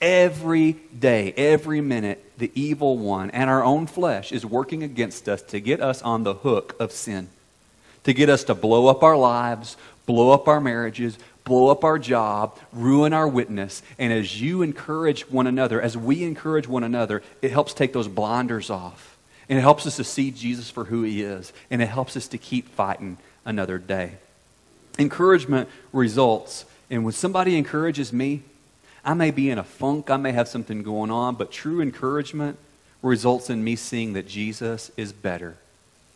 Every 0.00 0.72
day, 0.96 1.32
every 1.36 1.80
minute, 1.80 2.24
the 2.38 2.52
evil 2.54 2.98
one 2.98 3.30
and 3.30 3.50
our 3.50 3.64
own 3.64 3.86
flesh 3.88 4.30
is 4.30 4.46
working 4.46 4.82
against 4.84 5.28
us 5.28 5.42
to 5.42 5.60
get 5.60 5.80
us 5.80 6.02
on 6.02 6.22
the 6.22 6.34
hook 6.34 6.76
of 6.78 6.92
sin, 6.92 7.28
to 8.04 8.12
get 8.12 8.28
us 8.28 8.44
to 8.44 8.54
blow 8.54 8.86
up 8.86 9.02
our 9.02 9.16
lives, 9.16 9.76
blow 10.06 10.30
up 10.30 10.46
our 10.46 10.60
marriages, 10.60 11.18
blow 11.48 11.68
up 11.68 11.82
our 11.82 11.98
job, 11.98 12.56
ruin 12.72 13.12
our 13.12 13.26
witness. 13.26 13.82
And 13.98 14.12
as 14.12 14.40
you 14.40 14.62
encourage 14.62 15.28
one 15.28 15.48
another, 15.48 15.82
as 15.82 15.96
we 15.96 16.22
encourage 16.22 16.68
one 16.68 16.84
another, 16.84 17.22
it 17.42 17.50
helps 17.50 17.74
take 17.74 17.92
those 17.92 18.06
blinders 18.06 18.70
off. 18.70 19.16
And 19.48 19.58
it 19.58 19.62
helps 19.62 19.86
us 19.86 19.96
to 19.96 20.04
see 20.04 20.30
Jesus 20.30 20.70
for 20.70 20.84
who 20.84 21.02
he 21.02 21.22
is. 21.22 21.52
And 21.70 21.82
it 21.82 21.86
helps 21.86 22.16
us 22.16 22.28
to 22.28 22.38
keep 22.38 22.68
fighting 22.68 23.16
another 23.44 23.78
day. 23.78 24.12
Encouragement 24.98 25.68
results. 25.92 26.66
And 26.90 27.02
when 27.02 27.14
somebody 27.14 27.56
encourages 27.56 28.12
me, 28.12 28.42
I 29.04 29.14
may 29.14 29.30
be 29.30 29.50
in 29.50 29.58
a 29.58 29.64
funk, 29.64 30.10
I 30.10 30.18
may 30.18 30.32
have 30.32 30.48
something 30.48 30.82
going 30.82 31.10
on, 31.10 31.34
but 31.36 31.50
true 31.50 31.80
encouragement 31.80 32.58
results 33.02 33.48
in 33.48 33.64
me 33.64 33.74
seeing 33.74 34.12
that 34.12 34.28
Jesus 34.28 34.90
is 34.96 35.12
better 35.12 35.56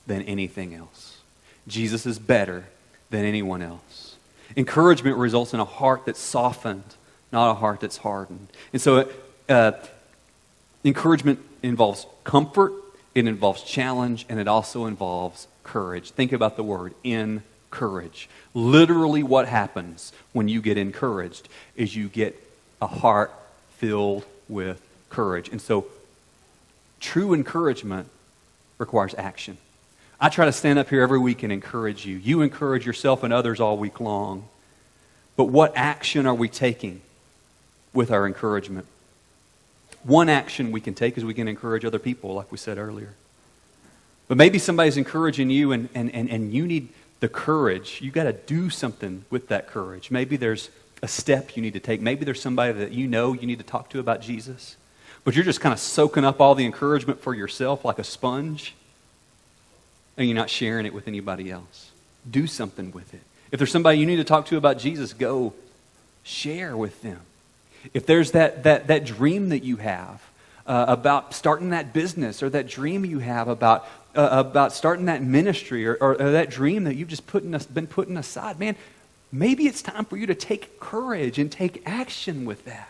than 0.07 0.23
anything 0.23 0.75
else. 0.75 1.19
Jesus 1.67 2.07
is 2.07 2.19
better 2.19 2.65
than 3.11 3.25
anyone 3.25 3.63
else. 3.63 4.12
Encouragement 4.57 5.17
results 5.17 5.55
in 5.55 5.61
a 5.61 5.65
heart 5.65 6.07
that's 6.07 6.21
softened, 6.21 6.97
not 7.31 7.51
a 7.51 7.55
heart 7.55 7.81
that's 7.81 7.99
hardened. 7.99 8.49
And 8.73 8.83
so, 8.83 9.09
uh, 9.49 9.73
encouragement 10.85 11.39
involves 11.63 12.07
comfort, 12.25 12.73
it 13.15 13.27
involves 13.27 13.63
challenge, 13.63 14.27
and 14.29 14.39
it 14.39 14.49
also 14.49 14.87
involves 14.87 15.47
courage. 15.63 16.11
Think 16.11 16.33
about 16.33 16.57
the 16.57 16.63
word 16.63 16.95
encourage. 17.05 18.29
Literally, 18.55 19.23
what 19.23 19.49
happens 19.49 20.13
when 20.33 20.49
you 20.49 20.61
get 20.61 20.77
encouraged 20.77 21.49
is 21.77 21.97
you 21.97 22.09
get 22.09 22.39
a 22.81 22.87
heart 22.87 23.33
filled 23.77 24.25
with 24.49 24.81
courage. 25.09 25.49
And 25.49 25.61
so, 25.61 25.87
true 27.01 27.35
encouragement 27.35 28.09
requires 28.79 29.15
action. 29.17 29.59
I 30.23 30.29
try 30.29 30.45
to 30.45 30.53
stand 30.53 30.79
up 30.79 30.89
here 30.89 31.03
every 31.03 31.19
week 31.19 31.43
and 31.43 31.53
encourage 31.53 32.07
you. 32.07 32.17
You 32.17 32.43
encourage 32.43 32.87
yourself 32.87 33.25
and 33.25 33.33
others 33.33 33.59
all 33.59 33.77
week 33.77 33.99
long. 33.99 34.49
But 35.35 35.47
what 35.47 35.73
action 35.75 36.27
are 36.29 36.35
we 36.35 36.49
taking 36.49 37.01
with 37.93 38.13
our 38.13 38.25
encouragement? 38.25 38.87
One 40.05 40.29
action 40.29 40.71
we 40.71 40.81
can 40.81 40.95
take 40.95 41.19
is 41.19 41.25
we 41.25 41.35
can 41.35 41.49
encourage 41.49 41.85
other 41.85 41.99
people, 41.99 42.35
like 42.35 42.53
we 42.53 42.59
said 42.59 42.79
earlier. 42.79 43.15
But 44.29 44.37
maybe 44.37 44.61
somebody's 44.61 44.97
encouraging 44.97 45.51
you 45.51 45.73
and, 45.73 45.89
and, 45.93 46.15
and, 46.15 46.31
and 46.31 46.53
you 46.53 46.69
need 46.69 46.91
the 47.19 47.29
courage. 47.29 47.99
You've 48.01 48.15
got 48.15 48.25
to 48.25 48.33
do 48.33 48.71
something 48.71 49.25
with 49.29 49.49
that 49.49 49.67
courage. 49.67 50.13
Maybe 50.13 50.37
there's 50.37 50.71
a 51.03 51.09
step 51.09 51.57
you 51.57 51.63
need 51.63 51.73
to 51.73 51.81
take. 51.81 52.01
Maybe 52.01 52.25
there's 52.25 52.41
somebody 52.41 52.75
that 52.75 52.93
you 52.93 53.09
know 53.09 53.33
you 53.33 53.49
need 53.49 53.59
to 53.59 53.65
talk 53.65 53.91
to 53.91 53.99
about 53.99 54.21
Jesus. 54.21 54.77
But 55.25 55.35
you're 55.35 55.45
just 55.45 55.61
kind 55.61 55.73
of 55.73 55.81
soaking 55.81 56.25
up 56.25 56.41
all 56.41 56.55
the 56.55 56.65
encouragement 56.65 57.21
for 57.21 57.35
yourself 57.35 57.85
like 57.85 57.99
a 57.99 58.05
sponge 58.05 58.77
and 60.17 60.27
you're 60.27 60.37
not 60.37 60.51
sharing 60.51 60.87
it 60.87 60.95
with 60.95 61.09
anybody 61.09 61.51
else. 61.51 61.91
Do 62.31 62.47
something 62.47 62.93
with 62.93 63.15
it. 63.15 63.23
If 63.51 63.59
there's 63.59 63.71
somebody 63.71 63.99
you 63.99 64.07
need 64.07 64.17
to 64.17 64.25
talk 64.25 64.47
to 64.47 64.57
about 64.57 64.79
Jesus, 64.79 65.13
go 65.13 65.55
share 66.23 66.77
with 66.77 67.03
them. 67.03 67.21
If 67.93 68.07
there's 68.07 68.33
that, 68.33 68.63
that, 68.63 68.87
that 68.87 69.05
dream 69.05 69.49
that 69.51 69.65
you 69.65 69.77
have 69.77 70.23
uh, 70.67 70.87
about 70.89 71.35
starting 71.35 71.71
that 71.71 71.93
business 71.93 72.43
or 72.43 72.51
that 72.51 72.69
dream 72.69 73.05
you 73.05 73.19
have 73.19 73.49
about, 73.49 73.87
uh, 74.15 74.29
about 74.31 74.73
starting 74.73 75.07
that 75.07 75.23
ministry 75.23 75.87
or, 75.87 75.95
or, 75.95 76.13
or, 76.13 76.31
that 76.33 76.51
dream 76.51 76.85
that 76.85 76.95
you've 76.95 77.09
just 77.09 77.27
putting, 77.27 77.57
been 77.75 77.87
putting 77.87 78.17
aside, 78.17 78.59
man, 78.59 78.77
maybe 79.33 79.67
it's 79.67 79.83
time 79.83 80.05
for 80.05 80.17
you 80.17 80.27
to 80.27 80.35
take 80.35 80.79
courage 80.79 81.39
and 81.39 81.51
take 81.51 81.83
action 81.85 82.45
with 82.45 82.65
that. 82.67 82.89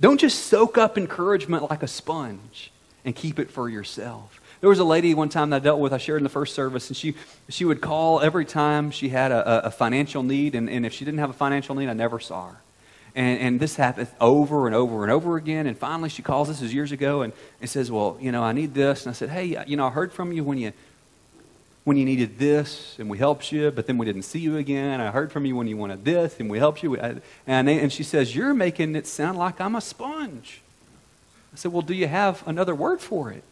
Don't 0.00 0.18
just 0.18 0.46
soak 0.46 0.78
up 0.78 0.96
encouragement 0.96 1.68
like 1.70 1.82
a 1.82 1.88
sponge 1.88 2.72
and 3.04 3.14
keep 3.14 3.38
it 3.38 3.50
for 3.50 3.68
yourself. 3.68 4.40
There 4.62 4.68
was 4.68 4.78
a 4.78 4.84
lady 4.84 5.12
one 5.12 5.28
time 5.28 5.50
that 5.50 5.56
I 5.56 5.58
dealt 5.58 5.80
with, 5.80 5.92
I 5.92 5.98
shared 5.98 6.18
in 6.18 6.22
the 6.22 6.30
first 6.30 6.54
service, 6.54 6.86
and 6.86 6.96
she, 6.96 7.16
she 7.48 7.64
would 7.64 7.80
call 7.80 8.20
every 8.20 8.44
time 8.44 8.92
she 8.92 9.08
had 9.08 9.32
a, 9.32 9.66
a 9.66 9.70
financial 9.72 10.22
need, 10.22 10.54
and, 10.54 10.70
and 10.70 10.86
if 10.86 10.92
she 10.92 11.04
didn't 11.04 11.18
have 11.18 11.30
a 11.30 11.32
financial 11.34 11.74
need, 11.74 11.88
I 11.88 11.94
never 11.94 12.20
saw 12.20 12.46
her. 12.46 12.60
And, 13.16 13.40
and 13.40 13.60
this 13.60 13.74
happened 13.74 14.06
over 14.20 14.68
and 14.68 14.76
over 14.76 15.02
and 15.02 15.10
over 15.10 15.36
again. 15.36 15.66
And 15.66 15.76
finally, 15.76 16.10
she 16.10 16.22
calls, 16.22 16.46
this 16.46 16.62
is 16.62 16.72
years 16.72 16.92
ago, 16.92 17.22
and, 17.22 17.32
and 17.60 17.68
says, 17.68 17.90
Well, 17.90 18.16
you 18.20 18.30
know, 18.30 18.44
I 18.44 18.52
need 18.52 18.72
this. 18.72 19.04
And 19.04 19.10
I 19.10 19.14
said, 19.14 19.30
Hey, 19.30 19.64
you 19.66 19.76
know, 19.76 19.88
I 19.88 19.90
heard 19.90 20.12
from 20.12 20.32
you 20.32 20.44
when 20.44 20.58
you 20.58 20.72
when 21.82 21.96
you 21.96 22.04
needed 22.04 22.38
this 22.38 22.94
and 23.00 23.10
we 23.10 23.18
helped 23.18 23.50
you, 23.50 23.72
but 23.72 23.88
then 23.88 23.98
we 23.98 24.06
didn't 24.06 24.22
see 24.22 24.38
you 24.38 24.56
again. 24.56 25.00
I 25.00 25.10
heard 25.10 25.32
from 25.32 25.44
you 25.44 25.56
when 25.56 25.66
you 25.66 25.76
wanted 25.76 26.04
this 26.04 26.38
and 26.38 26.48
we 26.48 26.60
helped 26.60 26.84
you. 26.84 26.94
And, 26.96 27.20
and 27.68 27.92
she 27.92 28.04
says, 28.04 28.36
You're 28.36 28.54
making 28.54 28.94
it 28.94 29.08
sound 29.08 29.36
like 29.38 29.60
I'm 29.60 29.74
a 29.74 29.80
sponge. 29.80 30.62
I 31.52 31.56
said, 31.56 31.72
Well, 31.72 31.82
do 31.82 31.94
you 31.94 32.06
have 32.06 32.46
another 32.46 32.76
word 32.76 33.00
for 33.00 33.32
it? 33.32 33.42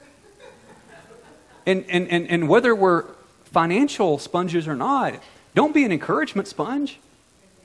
And, 1.67 1.85
and, 1.89 2.09
and, 2.09 2.29
and 2.29 2.49
whether 2.49 2.75
we're 2.75 3.05
financial 3.45 4.19
sponges 4.19 4.67
or 4.69 4.77
not, 4.77 5.15
don't 5.55 5.75
be 5.75 5.85
an 5.85 5.93
encouragement 5.93 6.49
sponge. 6.49 6.99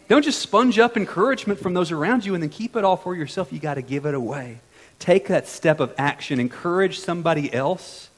Don't 0.08 0.24
just 0.24 0.40
sponge 0.40 0.78
up 0.78 0.98
encouragement 0.98 1.60
from 1.60 1.74
those 1.74 1.92
around 1.92 2.26
you 2.26 2.34
and 2.34 2.44
then 2.44 2.50
keep 2.50 2.76
it 2.76 2.84
all 2.84 2.98
for 2.98 3.16
yourself. 3.16 3.52
You 3.52 3.60
got 3.60 3.76
to 3.76 3.82
give 3.82 4.06
it 4.06 4.14
away. 4.14 4.60
Take 5.00 5.28
that 5.28 5.48
step 5.48 5.80
of 5.80 5.94
action, 5.98 6.40
encourage 6.40 7.00
somebody 7.00 7.54
else, 7.54 8.10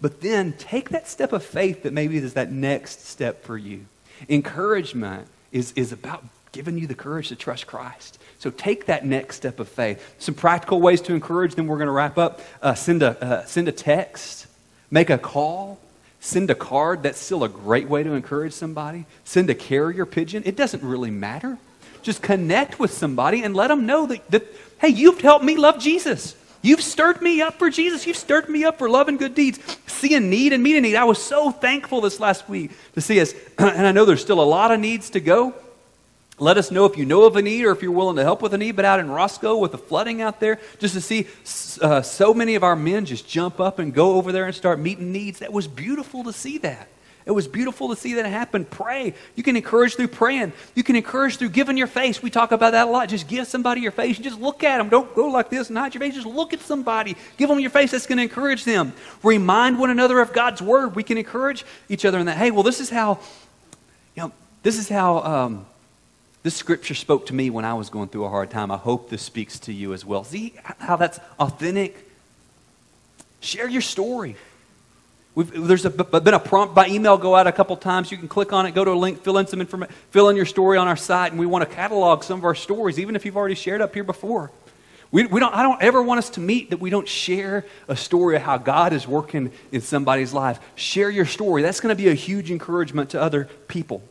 but 0.00 0.20
then 0.20 0.54
take 0.54 0.90
that 0.90 1.08
step 1.08 1.32
of 1.32 1.44
faith 1.44 1.82
that 1.84 1.92
maybe 1.92 2.16
is 2.16 2.34
that 2.34 2.50
next 2.50 3.06
step 3.06 3.44
for 3.44 3.56
you. 3.56 3.86
Encouragement 4.28 5.28
is, 5.52 5.72
is 5.72 5.92
about 5.92 6.24
giving 6.52 6.78
you 6.78 6.86
the 6.86 6.94
courage 6.94 7.28
to 7.28 7.36
trust 7.36 7.66
Christ. 7.66 8.18
So 8.38 8.50
take 8.50 8.86
that 8.86 9.04
next 9.04 9.36
step 9.36 9.60
of 9.60 9.68
faith. 9.68 10.14
Some 10.18 10.34
practical 10.34 10.80
ways 10.80 11.00
to 11.02 11.14
encourage, 11.14 11.54
then 11.54 11.66
we're 11.66 11.78
going 11.78 11.86
to 11.86 11.92
wrap 11.92 12.18
up. 12.18 12.40
Uh, 12.62 12.74
send, 12.74 13.02
a, 13.02 13.22
uh, 13.22 13.44
send 13.44 13.68
a 13.68 13.72
text 13.72 14.46
Make 14.94 15.10
a 15.10 15.18
call. 15.18 15.80
Send 16.20 16.50
a 16.50 16.54
card. 16.54 17.02
That's 17.02 17.18
still 17.18 17.42
a 17.42 17.48
great 17.48 17.88
way 17.88 18.04
to 18.04 18.12
encourage 18.12 18.52
somebody. 18.52 19.06
Send 19.24 19.50
a 19.50 19.54
carrier 19.54 20.06
pigeon. 20.06 20.44
It 20.46 20.54
doesn't 20.54 20.84
really 20.84 21.10
matter. 21.10 21.58
Just 22.02 22.22
connect 22.22 22.78
with 22.78 22.92
somebody 22.92 23.42
and 23.42 23.56
let 23.56 23.68
them 23.68 23.86
know 23.86 24.06
that, 24.06 24.30
that 24.30 24.46
hey, 24.78 24.90
you've 24.90 25.20
helped 25.20 25.44
me 25.44 25.56
love 25.56 25.80
Jesus. 25.80 26.36
You've 26.62 26.80
stirred 26.80 27.20
me 27.20 27.42
up 27.42 27.54
for 27.54 27.70
Jesus. 27.70 28.06
You've 28.06 28.16
stirred 28.16 28.48
me 28.48 28.62
up 28.62 28.78
for 28.78 28.88
love 28.88 29.08
and 29.08 29.18
good 29.18 29.34
deeds. 29.34 29.58
See 29.88 30.14
a 30.14 30.20
need 30.20 30.52
and 30.52 30.62
meet 30.62 30.76
a 30.76 30.80
need. 30.80 30.94
I 30.94 31.02
was 31.02 31.20
so 31.20 31.50
thankful 31.50 32.00
this 32.00 32.20
last 32.20 32.48
week 32.48 32.70
to 32.94 33.00
see 33.00 33.20
us, 33.20 33.34
and 33.58 33.88
I 33.88 33.90
know 33.90 34.04
there's 34.04 34.22
still 34.22 34.40
a 34.40 34.44
lot 34.44 34.70
of 34.70 34.78
needs 34.78 35.10
to 35.10 35.20
go, 35.20 35.54
Let 36.38 36.58
us 36.58 36.70
know 36.72 36.84
if 36.84 36.98
you 36.98 37.04
know 37.04 37.24
of 37.24 37.36
a 37.36 37.42
need 37.42 37.64
or 37.64 37.70
if 37.70 37.80
you're 37.80 37.92
willing 37.92 38.16
to 38.16 38.24
help 38.24 38.42
with 38.42 38.52
a 38.54 38.58
need. 38.58 38.72
But 38.72 38.84
out 38.84 38.98
in 38.98 39.08
Roscoe 39.08 39.56
with 39.56 39.72
the 39.72 39.78
flooding 39.78 40.20
out 40.20 40.40
there, 40.40 40.58
just 40.78 40.94
to 40.94 41.00
see 41.00 41.28
uh, 41.80 42.02
so 42.02 42.34
many 42.34 42.56
of 42.56 42.64
our 42.64 42.74
men 42.74 43.04
just 43.04 43.28
jump 43.28 43.60
up 43.60 43.78
and 43.78 43.94
go 43.94 44.14
over 44.14 44.32
there 44.32 44.46
and 44.46 44.54
start 44.54 44.80
meeting 44.80 45.12
needs, 45.12 45.38
that 45.38 45.52
was 45.52 45.68
beautiful 45.68 46.24
to 46.24 46.32
see 46.32 46.58
that. 46.58 46.88
It 47.26 47.30
was 47.30 47.48
beautiful 47.48 47.88
to 47.88 47.96
see 47.96 48.14
that 48.14 48.26
happen. 48.26 48.66
Pray. 48.66 49.14
You 49.34 49.42
can 49.42 49.56
encourage 49.56 49.94
through 49.94 50.08
praying. 50.08 50.52
You 50.74 50.82
can 50.82 50.94
encourage 50.94 51.38
through 51.38 51.50
giving 51.50 51.78
your 51.78 51.86
face. 51.86 52.22
We 52.22 52.28
talk 52.28 52.52
about 52.52 52.72
that 52.72 52.86
a 52.88 52.90
lot. 52.90 53.08
Just 53.08 53.28
give 53.28 53.46
somebody 53.46 53.80
your 53.80 53.92
face. 53.92 54.16
And 54.16 54.24
just 54.24 54.38
look 54.38 54.62
at 54.62 54.76
them. 54.76 54.90
Don't 54.90 55.14
go 55.14 55.28
like 55.28 55.48
this 55.48 55.70
and 55.70 55.78
hide 55.78 55.94
your 55.94 56.00
face. 56.00 56.14
Just 56.14 56.26
look 56.26 56.52
at 56.52 56.60
somebody. 56.60 57.16
Give 57.38 57.48
them 57.48 57.60
your 57.60 57.70
face. 57.70 57.92
That's 57.92 58.06
going 58.06 58.18
to 58.18 58.24
encourage 58.24 58.64
them. 58.64 58.92
Remind 59.22 59.78
one 59.78 59.88
another 59.88 60.20
of 60.20 60.34
God's 60.34 60.60
word. 60.60 60.96
We 60.96 61.02
can 61.02 61.16
encourage 61.16 61.64
each 61.88 62.04
other 62.04 62.18
in 62.18 62.26
that. 62.26 62.36
Hey, 62.36 62.50
well, 62.50 62.62
this 62.62 62.78
is 62.78 62.90
how, 62.90 63.20
you 64.14 64.24
know, 64.24 64.32
this 64.62 64.76
is 64.76 64.90
how 64.90 65.22
um, 65.22 65.66
this 66.44 66.54
scripture 66.54 66.94
spoke 66.94 67.26
to 67.26 67.34
me 67.34 67.48
when 67.48 67.64
I 67.64 67.72
was 67.72 67.88
going 67.88 68.10
through 68.10 68.26
a 68.26 68.28
hard 68.28 68.50
time. 68.50 68.70
I 68.70 68.76
hope 68.76 69.08
this 69.08 69.22
speaks 69.22 69.58
to 69.60 69.72
you 69.72 69.94
as 69.94 70.04
well. 70.04 70.24
See 70.24 70.54
how 70.62 70.96
that's 70.96 71.18
authentic? 71.40 71.96
Share 73.40 73.66
your 73.66 73.80
story. 73.80 74.36
We've, 75.34 75.66
there's 75.66 75.84
been 75.86 76.34
a 76.34 76.38
prompt 76.38 76.74
by 76.74 76.88
email 76.88 77.16
go 77.16 77.34
out 77.34 77.46
a 77.46 77.52
couple 77.52 77.74
times. 77.78 78.12
You 78.12 78.18
can 78.18 78.28
click 78.28 78.52
on 78.52 78.66
it, 78.66 78.74
go 78.74 78.84
to 78.84 78.90
a 78.90 78.92
link, 78.92 79.22
fill 79.22 79.38
in 79.38 79.46
some 79.46 79.60
information, 79.60 79.94
fill 80.10 80.28
in 80.28 80.36
your 80.36 80.44
story 80.44 80.76
on 80.76 80.86
our 80.86 80.98
site, 80.98 81.32
and 81.32 81.40
we 81.40 81.46
want 81.46 81.68
to 81.68 81.74
catalog 81.74 82.22
some 82.22 82.40
of 82.40 82.44
our 82.44 82.54
stories, 82.54 83.00
even 83.00 83.16
if 83.16 83.24
you've 83.24 83.38
already 83.38 83.54
shared 83.54 83.80
up 83.80 83.94
here 83.94 84.04
before. 84.04 84.52
We, 85.10 85.24
we 85.24 85.40
don't, 85.40 85.54
I 85.54 85.62
don't 85.62 85.82
ever 85.82 86.02
want 86.02 86.18
us 86.18 86.28
to 86.30 86.40
meet 86.40 86.70
that 86.70 86.78
we 86.78 86.90
don't 86.90 87.08
share 87.08 87.64
a 87.88 87.96
story 87.96 88.36
of 88.36 88.42
how 88.42 88.58
God 88.58 88.92
is 88.92 89.08
working 89.08 89.50
in 89.72 89.80
somebody's 89.80 90.34
life. 90.34 90.60
Share 90.74 91.08
your 91.08 91.24
story. 91.24 91.62
That's 91.62 91.80
going 91.80 91.96
to 91.96 92.00
be 92.00 92.10
a 92.10 92.14
huge 92.14 92.50
encouragement 92.50 93.10
to 93.10 93.22
other 93.22 93.48
people. 93.66 94.02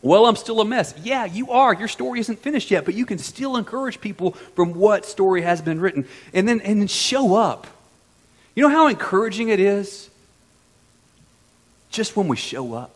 Well, 0.00 0.26
I'm 0.26 0.36
still 0.36 0.60
a 0.60 0.64
mess. 0.64 0.94
Yeah, 1.02 1.24
you 1.24 1.50
are. 1.50 1.74
Your 1.74 1.88
story 1.88 2.20
isn't 2.20 2.38
finished 2.38 2.70
yet, 2.70 2.84
but 2.84 2.94
you 2.94 3.04
can 3.04 3.18
still 3.18 3.56
encourage 3.56 4.00
people 4.00 4.32
from 4.54 4.74
what 4.74 5.04
story 5.04 5.42
has 5.42 5.60
been 5.60 5.80
written. 5.80 6.06
And 6.32 6.48
then, 6.48 6.60
and 6.60 6.80
then 6.80 6.86
show 6.86 7.34
up. 7.34 7.66
You 8.54 8.62
know 8.62 8.70
how 8.70 8.86
encouraging 8.88 9.48
it 9.48 9.60
is 9.60 10.08
just 11.90 12.16
when 12.16 12.28
we 12.28 12.36
show 12.36 12.74
up. 12.74 12.94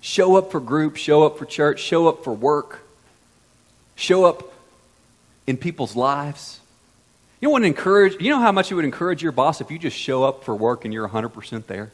Show 0.00 0.36
up 0.36 0.50
for 0.50 0.60
group, 0.60 0.96
show 0.96 1.24
up 1.24 1.38
for 1.38 1.44
church, 1.44 1.80
show 1.80 2.08
up 2.08 2.24
for 2.24 2.32
work, 2.32 2.80
show 3.96 4.24
up 4.24 4.52
in 5.46 5.56
people's 5.56 5.96
lives. 5.96 6.60
You 7.40 7.48
know 7.48 7.52
what 7.52 7.64
encourage 7.64 8.20
you 8.20 8.30
know 8.30 8.40
how 8.40 8.52
much 8.52 8.70
it 8.70 8.74
would 8.74 8.84
encourage 8.84 9.22
your 9.22 9.32
boss 9.32 9.60
if 9.60 9.70
you 9.70 9.78
just 9.78 9.96
show 9.96 10.24
up 10.24 10.44
for 10.44 10.54
work 10.54 10.84
and 10.84 10.94
you're 10.94 11.08
100% 11.08 11.66
there? 11.66 11.92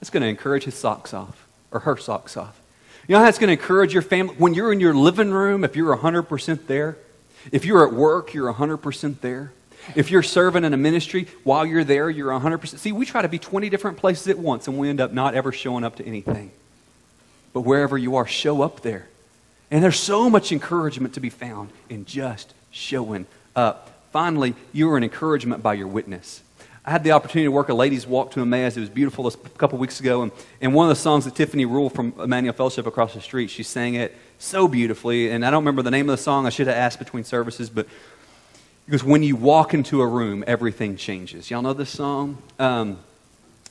It's 0.00 0.10
going 0.10 0.22
to 0.22 0.28
encourage 0.28 0.64
his 0.64 0.74
socks 0.74 1.14
off 1.14 1.46
or 1.70 1.80
her 1.80 1.96
socks 1.96 2.36
off. 2.36 2.60
You 3.08 3.14
know 3.14 3.20
how 3.20 3.28
it's 3.28 3.38
going 3.38 3.48
to 3.48 3.60
encourage 3.60 3.92
your 3.92 4.02
family 4.02 4.34
when 4.36 4.54
you're 4.54 4.72
in 4.72 4.80
your 4.80 4.94
living 4.94 5.30
room 5.30 5.62
if 5.62 5.76
you're 5.76 5.96
100% 5.96 6.66
there? 6.66 6.96
If 7.52 7.64
you're 7.64 7.86
at 7.86 7.92
work, 7.92 8.34
you're 8.34 8.52
100% 8.52 9.20
there. 9.20 9.52
If 9.94 10.10
you're 10.10 10.24
serving 10.24 10.64
in 10.64 10.74
a 10.74 10.76
ministry, 10.76 11.28
while 11.44 11.64
you're 11.64 11.84
there, 11.84 12.10
you're 12.10 12.32
100%. 12.32 12.78
See, 12.78 12.90
we 12.90 13.06
try 13.06 13.22
to 13.22 13.28
be 13.28 13.38
20 13.38 13.70
different 13.70 13.98
places 13.98 14.26
at 14.26 14.38
once, 14.38 14.66
and 14.66 14.76
we 14.76 14.88
end 14.88 15.00
up 15.00 15.12
not 15.12 15.34
ever 15.34 15.52
showing 15.52 15.84
up 15.84 15.96
to 15.96 16.04
anything. 16.04 16.50
But 17.52 17.60
wherever 17.60 17.96
you 17.96 18.16
are, 18.16 18.26
show 18.26 18.62
up 18.62 18.80
there. 18.80 19.06
And 19.70 19.84
there's 19.84 20.00
so 20.00 20.28
much 20.28 20.50
encouragement 20.50 21.14
to 21.14 21.20
be 21.20 21.30
found 21.30 21.70
in 21.88 22.04
just 22.04 22.54
showing 22.72 23.26
up. 23.54 23.92
Finally, 24.10 24.54
you 24.72 24.90
are 24.90 24.96
an 24.96 25.04
encouragement 25.04 25.62
by 25.62 25.74
your 25.74 25.86
witness. 25.86 26.42
I 26.86 26.92
had 26.92 27.02
the 27.02 27.10
opportunity 27.10 27.46
to 27.46 27.50
work 27.50 27.68
a 27.68 27.74
ladies' 27.74 28.06
walk 28.06 28.30
to 28.32 28.40
Emmaus. 28.42 28.76
It 28.76 28.80
was 28.80 28.88
beautiful 28.88 29.26
a 29.26 29.32
couple 29.58 29.76
weeks 29.76 29.98
ago. 29.98 30.22
And, 30.22 30.32
and 30.60 30.72
one 30.72 30.88
of 30.88 30.96
the 30.96 31.02
songs 31.02 31.24
that 31.24 31.34
Tiffany 31.34 31.64
Rule 31.64 31.90
from 31.90 32.14
Emmanuel 32.16 32.54
Fellowship 32.54 32.86
across 32.86 33.12
the 33.12 33.20
street, 33.20 33.50
she 33.50 33.64
sang 33.64 33.94
it 33.94 34.14
so 34.38 34.68
beautifully. 34.68 35.32
And 35.32 35.44
I 35.44 35.50
don't 35.50 35.62
remember 35.62 35.82
the 35.82 35.90
name 35.90 36.08
of 36.08 36.16
the 36.16 36.22
song. 36.22 36.46
I 36.46 36.50
should 36.50 36.68
have 36.68 36.76
asked 36.76 37.00
between 37.00 37.24
services. 37.24 37.68
But 37.70 37.88
because 38.84 39.02
when 39.02 39.24
you 39.24 39.34
walk 39.34 39.74
into 39.74 40.00
a 40.00 40.06
room, 40.06 40.44
everything 40.46 40.96
changes. 40.96 41.50
Y'all 41.50 41.60
know 41.60 41.72
this 41.72 41.90
song? 41.90 42.40
Um, 42.60 43.00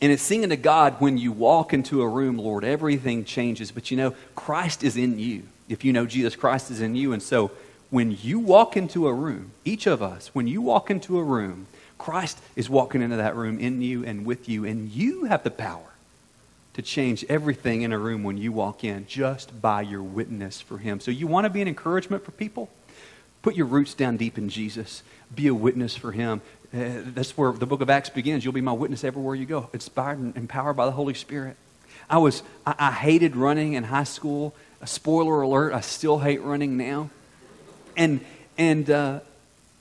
and 0.02 0.12
it's 0.12 0.22
singing 0.22 0.50
to 0.50 0.58
God 0.58 0.98
when 1.00 1.18
you 1.18 1.32
walk 1.32 1.74
into 1.74 2.02
a 2.02 2.08
room, 2.10 2.38
Lord, 2.38 2.66
everything 2.66 3.24
changes. 3.24 3.72
But 3.72 3.92
you 3.92 3.96
know, 3.96 4.14
Christ 4.36 4.84
is 4.84 4.98
in 4.98 5.20
you. 5.20 5.44
If 5.70 5.86
you 5.86 5.94
know 5.94 6.06
Jesus, 6.06 6.36
Christ 6.36 6.70
is 6.70 6.82
in 6.82 6.96
you. 6.96 7.14
And 7.14 7.24
so 7.24 7.52
when 7.90 8.18
you 8.22 8.40
walk 8.40 8.76
into 8.76 9.08
a 9.08 9.14
room, 9.14 9.52
each 9.64 9.88
of 9.88 10.02
us, 10.02 10.32
when 10.34 10.48
you 10.48 10.62
walk 10.62 10.92
into 10.92 11.18
a 11.18 11.24
room, 11.24 11.68
Christ 11.98 12.40
is 12.56 12.70
walking 12.70 13.02
into 13.02 13.18
that 13.18 13.36
room 13.36 13.60
in 13.60 13.82
you 13.82 14.06
and 14.06 14.26
with 14.26 14.50
you, 14.50 14.66
and 14.66 14.90
you 14.90 15.26
have 15.26 15.44
the 15.44 15.52
power 15.52 15.92
to 16.74 16.82
change 16.82 17.24
everything 17.30 17.84
in 17.84 17.94
a 17.94 17.98
room 17.98 18.24
when 18.24 18.38
you 18.38 18.52
walk 18.52 18.84
in 18.84 19.08
just 19.08 19.62
by 19.62 19.82
your 19.82 20.04
witness 20.04 20.60
for 20.60 20.78
Him. 20.78 21.00
So, 21.00 21.10
you 21.12 21.26
want 21.26 21.46
to 21.46 21.50
be 21.50 21.62
an 21.62 21.68
encouragement 21.68 22.26
for 22.26 22.32
people? 22.32 22.70
Put 23.42 23.56
your 23.56 23.68
roots 23.68 23.94
down 23.94 24.18
deep 24.18 24.38
in 24.38 24.50
Jesus. 24.50 25.04
Be 25.34 25.48
a 25.48 25.54
witness 25.54 25.96
for 25.96 26.12
Him. 26.12 26.42
Uh, 26.74 27.02
that's 27.14 27.38
where 27.38 27.54
the 27.54 27.66
book 27.66 27.82
of 27.82 27.90
Acts 27.90 28.10
begins. 28.10 28.44
You'll 28.44 28.54
be 28.54 28.62
my 28.62 28.74
witness 28.74 29.04
everywhere 29.04 29.36
you 29.36 29.46
go, 29.46 29.70
inspired 29.72 30.18
and 30.18 30.36
empowered 30.36 30.76
by 30.76 30.86
the 30.86 30.92
Holy 30.92 31.14
Spirit. 31.14 31.56
I 32.10 32.18
was 32.18 32.44
I, 32.66 32.76
I 32.78 32.92
hated 32.92 33.36
running 33.36 33.74
in 33.74 33.86
high 33.86 34.04
school. 34.04 34.54
A 34.82 34.88
spoiler 34.88 35.42
alert: 35.42 35.74
I 35.74 35.82
still 35.82 36.20
hate 36.20 36.42
running 36.42 36.76
now. 36.76 37.10
And 37.96 38.20
and 38.58 38.90
uh, 38.90 39.20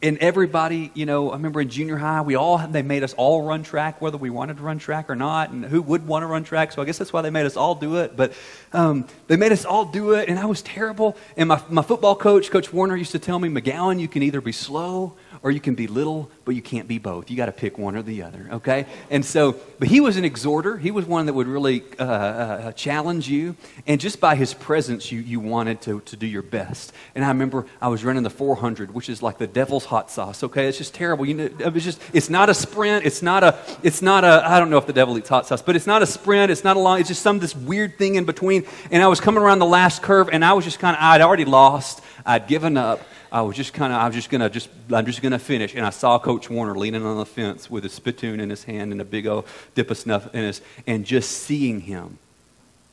and 0.02 0.18
everybody, 0.18 0.90
you 0.94 1.06
know, 1.06 1.30
I 1.30 1.34
remember 1.34 1.60
in 1.60 1.70
junior 1.70 1.96
high, 1.96 2.20
we 2.20 2.34
all 2.34 2.58
they 2.58 2.82
made 2.82 3.02
us 3.02 3.14
all 3.14 3.42
run 3.42 3.62
track, 3.62 4.02
whether 4.02 4.18
we 4.18 4.28
wanted 4.28 4.58
to 4.58 4.62
run 4.62 4.78
track 4.78 5.08
or 5.08 5.16
not, 5.16 5.50
and 5.50 5.64
who 5.64 5.80
would 5.80 6.06
want 6.06 6.22
to 6.22 6.26
run 6.26 6.44
track. 6.44 6.72
So 6.72 6.82
I 6.82 6.84
guess 6.84 6.98
that's 6.98 7.12
why 7.12 7.22
they 7.22 7.30
made 7.30 7.46
us 7.46 7.56
all 7.56 7.74
do 7.74 7.96
it. 7.96 8.16
But 8.16 8.34
um, 8.72 9.06
they 9.28 9.36
made 9.36 9.52
us 9.52 9.64
all 9.64 9.86
do 9.86 10.12
it, 10.12 10.28
and 10.28 10.38
I 10.38 10.44
was 10.44 10.60
terrible. 10.62 11.16
And 11.36 11.48
my 11.48 11.62
my 11.70 11.82
football 11.82 12.16
coach, 12.16 12.50
Coach 12.50 12.72
Warner, 12.72 12.96
used 12.96 13.12
to 13.12 13.18
tell 13.18 13.38
me, 13.38 13.48
McGowan, 13.48 13.98
you 13.98 14.08
can 14.08 14.22
either 14.22 14.40
be 14.40 14.52
slow 14.52 15.14
or 15.44 15.50
you 15.50 15.60
can 15.60 15.74
be 15.74 15.86
little, 15.86 16.30
but 16.46 16.54
you 16.54 16.62
can't 16.62 16.88
be 16.88 16.98
both. 16.98 17.30
You 17.30 17.36
got 17.36 17.46
to 17.46 17.52
pick 17.52 17.76
one 17.76 17.96
or 17.96 18.02
the 18.02 18.22
other, 18.22 18.48
okay? 18.50 18.86
And 19.10 19.22
so, 19.22 19.56
but 19.78 19.88
he 19.88 20.00
was 20.00 20.16
an 20.16 20.24
exhorter. 20.24 20.78
He 20.78 20.90
was 20.90 21.04
one 21.04 21.26
that 21.26 21.34
would 21.34 21.46
really 21.46 21.84
uh, 21.98 22.02
uh, 22.02 22.72
challenge 22.72 23.28
you. 23.28 23.54
And 23.86 24.00
just 24.00 24.20
by 24.20 24.36
his 24.36 24.54
presence, 24.54 25.12
you, 25.12 25.20
you 25.20 25.40
wanted 25.40 25.82
to, 25.82 26.00
to 26.00 26.16
do 26.16 26.26
your 26.26 26.40
best. 26.40 26.94
And 27.14 27.22
I 27.22 27.28
remember 27.28 27.66
I 27.82 27.88
was 27.88 28.04
running 28.04 28.22
the 28.22 28.30
400, 28.30 28.94
which 28.94 29.10
is 29.10 29.22
like 29.22 29.36
the 29.36 29.46
devil's 29.46 29.84
hot 29.94 30.10
sauce, 30.10 30.42
okay? 30.42 30.66
It's 30.66 30.76
just 30.76 30.92
terrible. 30.92 31.24
You 31.24 31.34
know, 31.34 31.44
it 31.44 31.72
was 31.72 31.84
just, 31.84 32.00
it's 32.12 32.28
not 32.28 32.50
a 32.50 32.54
sprint. 32.54 33.06
It's 33.06 33.22
not 33.22 33.44
a, 33.44 33.56
it's 33.84 34.02
not 34.02 34.24
a, 34.24 34.42
I 34.44 34.58
don't 34.58 34.68
know 34.68 34.78
if 34.78 34.88
the 34.88 34.92
devil 34.92 35.16
eats 35.16 35.28
hot 35.28 35.46
sauce, 35.46 35.62
but 35.62 35.76
it's 35.76 35.86
not 35.86 36.02
a 36.02 36.06
sprint. 36.06 36.50
It's 36.50 36.64
not 36.64 36.76
a 36.76 36.80
long, 36.80 36.98
it's 36.98 37.08
just 37.08 37.22
some 37.22 37.38
this 37.38 37.54
weird 37.54 37.96
thing 37.96 38.16
in 38.16 38.24
between. 38.24 38.66
And 38.90 39.04
I 39.04 39.06
was 39.06 39.20
coming 39.20 39.40
around 39.40 39.60
the 39.60 39.66
last 39.66 40.02
curve, 40.02 40.28
and 40.32 40.44
I 40.44 40.52
was 40.54 40.64
just 40.64 40.80
kind 40.80 40.96
of, 40.96 41.02
I'd 41.02 41.20
already 41.20 41.44
lost. 41.44 42.02
I'd 42.26 42.48
given 42.48 42.76
up. 42.76 43.00
I 43.30 43.42
was 43.42 43.56
just 43.56 43.72
kind 43.72 43.92
of, 43.92 44.00
I 44.00 44.06
was 44.06 44.16
just 44.16 44.30
going 44.30 44.40
to 44.40 44.50
just, 44.50 44.68
I'm 44.92 45.06
just 45.06 45.22
going 45.22 45.30
to 45.32 45.38
finish. 45.38 45.76
And 45.76 45.86
I 45.86 45.90
saw 45.90 46.18
Coach 46.18 46.50
Warner 46.50 46.74
leaning 46.76 47.06
on 47.06 47.16
the 47.16 47.26
fence 47.26 47.70
with 47.70 47.84
a 47.84 47.88
spittoon 47.88 48.40
in 48.40 48.50
his 48.50 48.64
hand 48.64 48.90
and 48.90 49.00
a 49.00 49.04
big 49.04 49.28
old 49.28 49.46
dip 49.76 49.92
of 49.92 49.98
snuff 49.98 50.34
in 50.34 50.42
his, 50.42 50.60
and 50.88 51.04
just 51.04 51.30
seeing 51.30 51.82
him, 51.82 52.18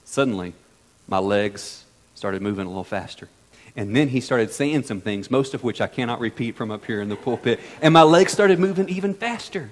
suddenly 0.06 0.54
my 1.08 1.18
legs 1.18 1.84
started 2.14 2.44
moving 2.44 2.66
a 2.68 2.70
little 2.70 2.84
faster. 2.84 3.28
And 3.76 3.96
then 3.96 4.10
he 4.10 4.20
started 4.20 4.52
saying 4.52 4.84
some 4.84 5.02
things, 5.02 5.32
most 5.32 5.54
of 5.54 5.64
which 5.64 5.80
I 5.80 5.88
cannot 5.88 6.20
repeat 6.20 6.56
from 6.56 6.72
up 6.72 6.86
here 6.86 7.02
in 7.02 7.10
the 7.10 7.16
pulpit. 7.16 7.60
And 7.82 7.94
my 7.94 8.04
legs 8.04 8.32
started 8.32 8.60
moving 8.60 8.90
even 8.90 9.14
faster. 9.14 9.72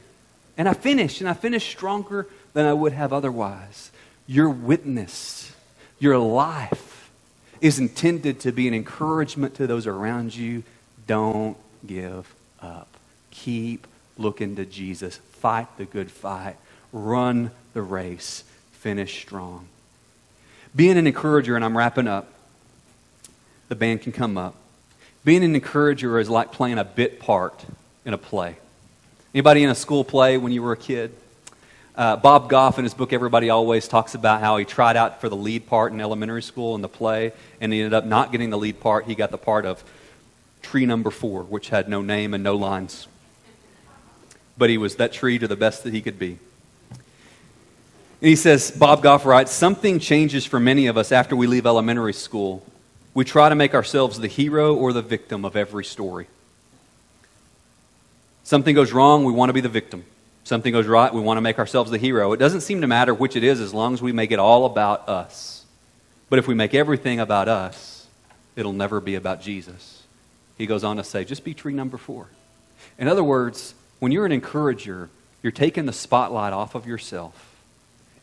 And 0.57 0.69
I 0.69 0.73
finished, 0.73 1.21
and 1.21 1.29
I 1.29 1.33
finished 1.33 1.69
stronger 1.69 2.27
than 2.53 2.65
I 2.65 2.73
would 2.73 2.93
have 2.93 3.11
otherwise. 3.13 3.91
Your 4.25 4.49
witness, 4.49 5.53
your 5.99 6.17
life, 6.17 7.09
is 7.61 7.79
intended 7.79 8.39
to 8.41 8.51
be 8.51 8.67
an 8.67 8.73
encouragement 8.73 9.55
to 9.55 9.67
those 9.67 9.85
around 9.85 10.35
you. 10.35 10.63
Don't 11.07 11.57
give 11.85 12.33
up. 12.61 12.87
Keep 13.31 13.85
looking 14.17 14.55
to 14.55 14.65
Jesus. 14.65 15.17
Fight 15.33 15.67
the 15.77 15.85
good 15.85 16.09
fight. 16.09 16.55
Run 16.93 17.51
the 17.73 17.81
race. 17.81 18.43
Finish 18.71 19.21
strong. 19.21 19.67
Being 20.75 20.97
an 20.97 21.07
encourager, 21.07 21.55
and 21.55 21.65
I'm 21.65 21.77
wrapping 21.77 22.07
up, 22.07 22.31
the 23.69 23.75
band 23.75 24.01
can 24.01 24.11
come 24.11 24.37
up. 24.37 24.55
Being 25.23 25.43
an 25.43 25.55
encourager 25.55 26.19
is 26.19 26.29
like 26.29 26.51
playing 26.51 26.77
a 26.77 26.83
bit 26.83 27.19
part 27.19 27.65
in 28.03 28.13
a 28.13 28.17
play. 28.17 28.57
Anybody 29.33 29.63
in 29.63 29.69
a 29.69 29.75
school 29.75 30.03
play 30.03 30.37
when 30.37 30.51
you 30.51 30.63
were 30.63 30.71
a 30.71 30.77
kid? 30.77 31.13
Uh, 31.95 32.15
Bob 32.15 32.49
Goff, 32.49 32.77
in 32.77 32.83
his 32.83 32.93
book 32.93 33.13
Everybody 33.13 33.49
Always, 33.49 33.87
talks 33.87 34.15
about 34.15 34.39
how 34.39 34.57
he 34.57 34.65
tried 34.65 34.95
out 34.95 35.21
for 35.21 35.29
the 35.29 35.35
lead 35.35 35.67
part 35.67 35.91
in 35.91 36.01
elementary 36.01 36.41
school 36.41 36.73
in 36.75 36.81
the 36.81 36.89
play, 36.89 37.33
and 37.61 37.71
he 37.71 37.79
ended 37.79 37.93
up 37.93 38.05
not 38.05 38.31
getting 38.31 38.49
the 38.49 38.57
lead 38.57 38.79
part. 38.79 39.05
He 39.05 39.15
got 39.15 39.31
the 39.31 39.37
part 39.37 39.65
of 39.65 39.83
tree 40.61 40.85
number 40.85 41.11
four, 41.11 41.43
which 41.43 41.69
had 41.69 41.89
no 41.89 42.01
name 42.01 42.33
and 42.33 42.43
no 42.43 42.55
lines. 42.55 43.07
But 44.57 44.69
he 44.69 44.77
was 44.77 44.95
that 44.95 45.13
tree 45.13 45.37
to 45.39 45.47
the 45.47 45.55
best 45.55 45.83
that 45.83 45.93
he 45.93 46.01
could 46.01 46.17
be. 46.17 46.39
And 48.21 48.29
he 48.29 48.35
says, 48.35 48.71
Bob 48.71 49.03
Goff 49.03 49.25
writes, 49.25 49.51
something 49.51 49.99
changes 49.99 50.45
for 50.45 50.59
many 50.59 50.87
of 50.87 50.97
us 50.97 51.11
after 51.11 51.35
we 51.35 51.47
leave 51.47 51.65
elementary 51.65 52.13
school. 52.13 52.65
We 53.19 53.25
try 53.25 53.49
to 53.49 53.55
make 53.55 53.73
ourselves 53.73 54.17
the 54.17 54.29
hero 54.29 54.73
or 54.73 54.93
the 54.93 55.01
victim 55.01 55.43
of 55.43 55.57
every 55.57 55.83
story. 55.83 56.27
Something 58.43 58.73
goes 58.73 58.93
wrong, 58.93 59.25
we 59.25 59.33
want 59.33 59.49
to 59.49 59.53
be 59.53 59.61
the 59.61 59.67
victim 59.67 60.05
something 60.49 60.73
goes 60.73 60.87
right, 60.87 61.13
we 61.13 61.21
want 61.21 61.37
to 61.37 61.41
make 61.41 61.59
ourselves 61.59 61.91
the 61.91 61.97
hero. 61.97 62.33
It 62.33 62.37
doesn't 62.37 62.61
seem 62.61 62.81
to 62.81 62.87
matter 62.87 63.13
which 63.13 63.35
it 63.35 63.43
is 63.43 63.61
as 63.61 63.73
long 63.73 63.93
as 63.93 64.01
we 64.01 64.11
make 64.11 64.31
it 64.31 64.39
all 64.39 64.65
about 64.65 65.07
us. 65.07 65.63
But 66.29 66.39
if 66.39 66.47
we 66.47 66.55
make 66.55 66.73
everything 66.73 67.19
about 67.19 67.47
us, 67.47 68.07
it'll 68.55 68.73
never 68.73 68.99
be 68.99 69.13
about 69.13 69.41
Jesus. 69.41 70.03
He 70.57 70.65
goes 70.65 70.83
on 70.83 70.97
to 70.97 71.03
say, 71.03 71.23
just 71.23 71.43
be 71.43 71.53
tree 71.53 71.73
number 71.73 71.97
four. 71.97 72.27
In 72.97 73.07
other 73.07 73.23
words, 73.23 73.75
when 73.99 74.11
you're 74.11 74.25
an 74.25 74.31
encourager, 74.31 75.09
you're 75.43 75.51
taking 75.51 75.85
the 75.85 75.93
spotlight 75.93 76.51
off 76.51 76.73
of 76.73 76.87
yourself. 76.87 77.61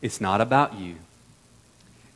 It's 0.01 0.19
not 0.19 0.41
about 0.41 0.77
you, 0.77 0.95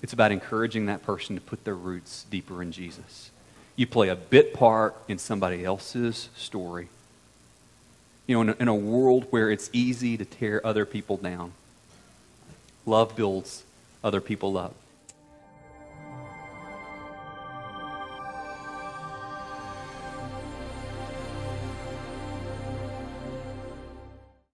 it's 0.02 0.14
about 0.14 0.32
encouraging 0.32 0.88
that 0.88 1.04
person 1.04 1.36
to 1.36 1.42
put 1.42 1.64
their 1.64 1.76
roots 1.76 2.26
deeper 2.30 2.62
in 2.62 2.72
Jesus. 2.72 3.32
You 3.76 3.88
play 3.88 4.10
a 4.10 4.16
bit 4.16 4.54
part 4.54 4.96
in 5.08 5.18
somebody 5.18 5.64
else's 5.64 6.30
story. 6.36 6.90
You 8.28 8.36
know, 8.36 8.42
in 8.42 8.50
a, 8.50 8.62
in 8.62 8.68
a 8.68 8.76
world 8.76 9.28
where 9.30 9.52
it's 9.52 9.70
easy 9.74 10.18
to 10.18 10.26
tear 10.26 10.66
other 10.66 10.86
people 10.86 11.18
down, 11.18 11.54
love 12.86 13.16
builds 13.16 13.64
other 14.04 14.22
people 14.22 14.58
up. 14.58 14.76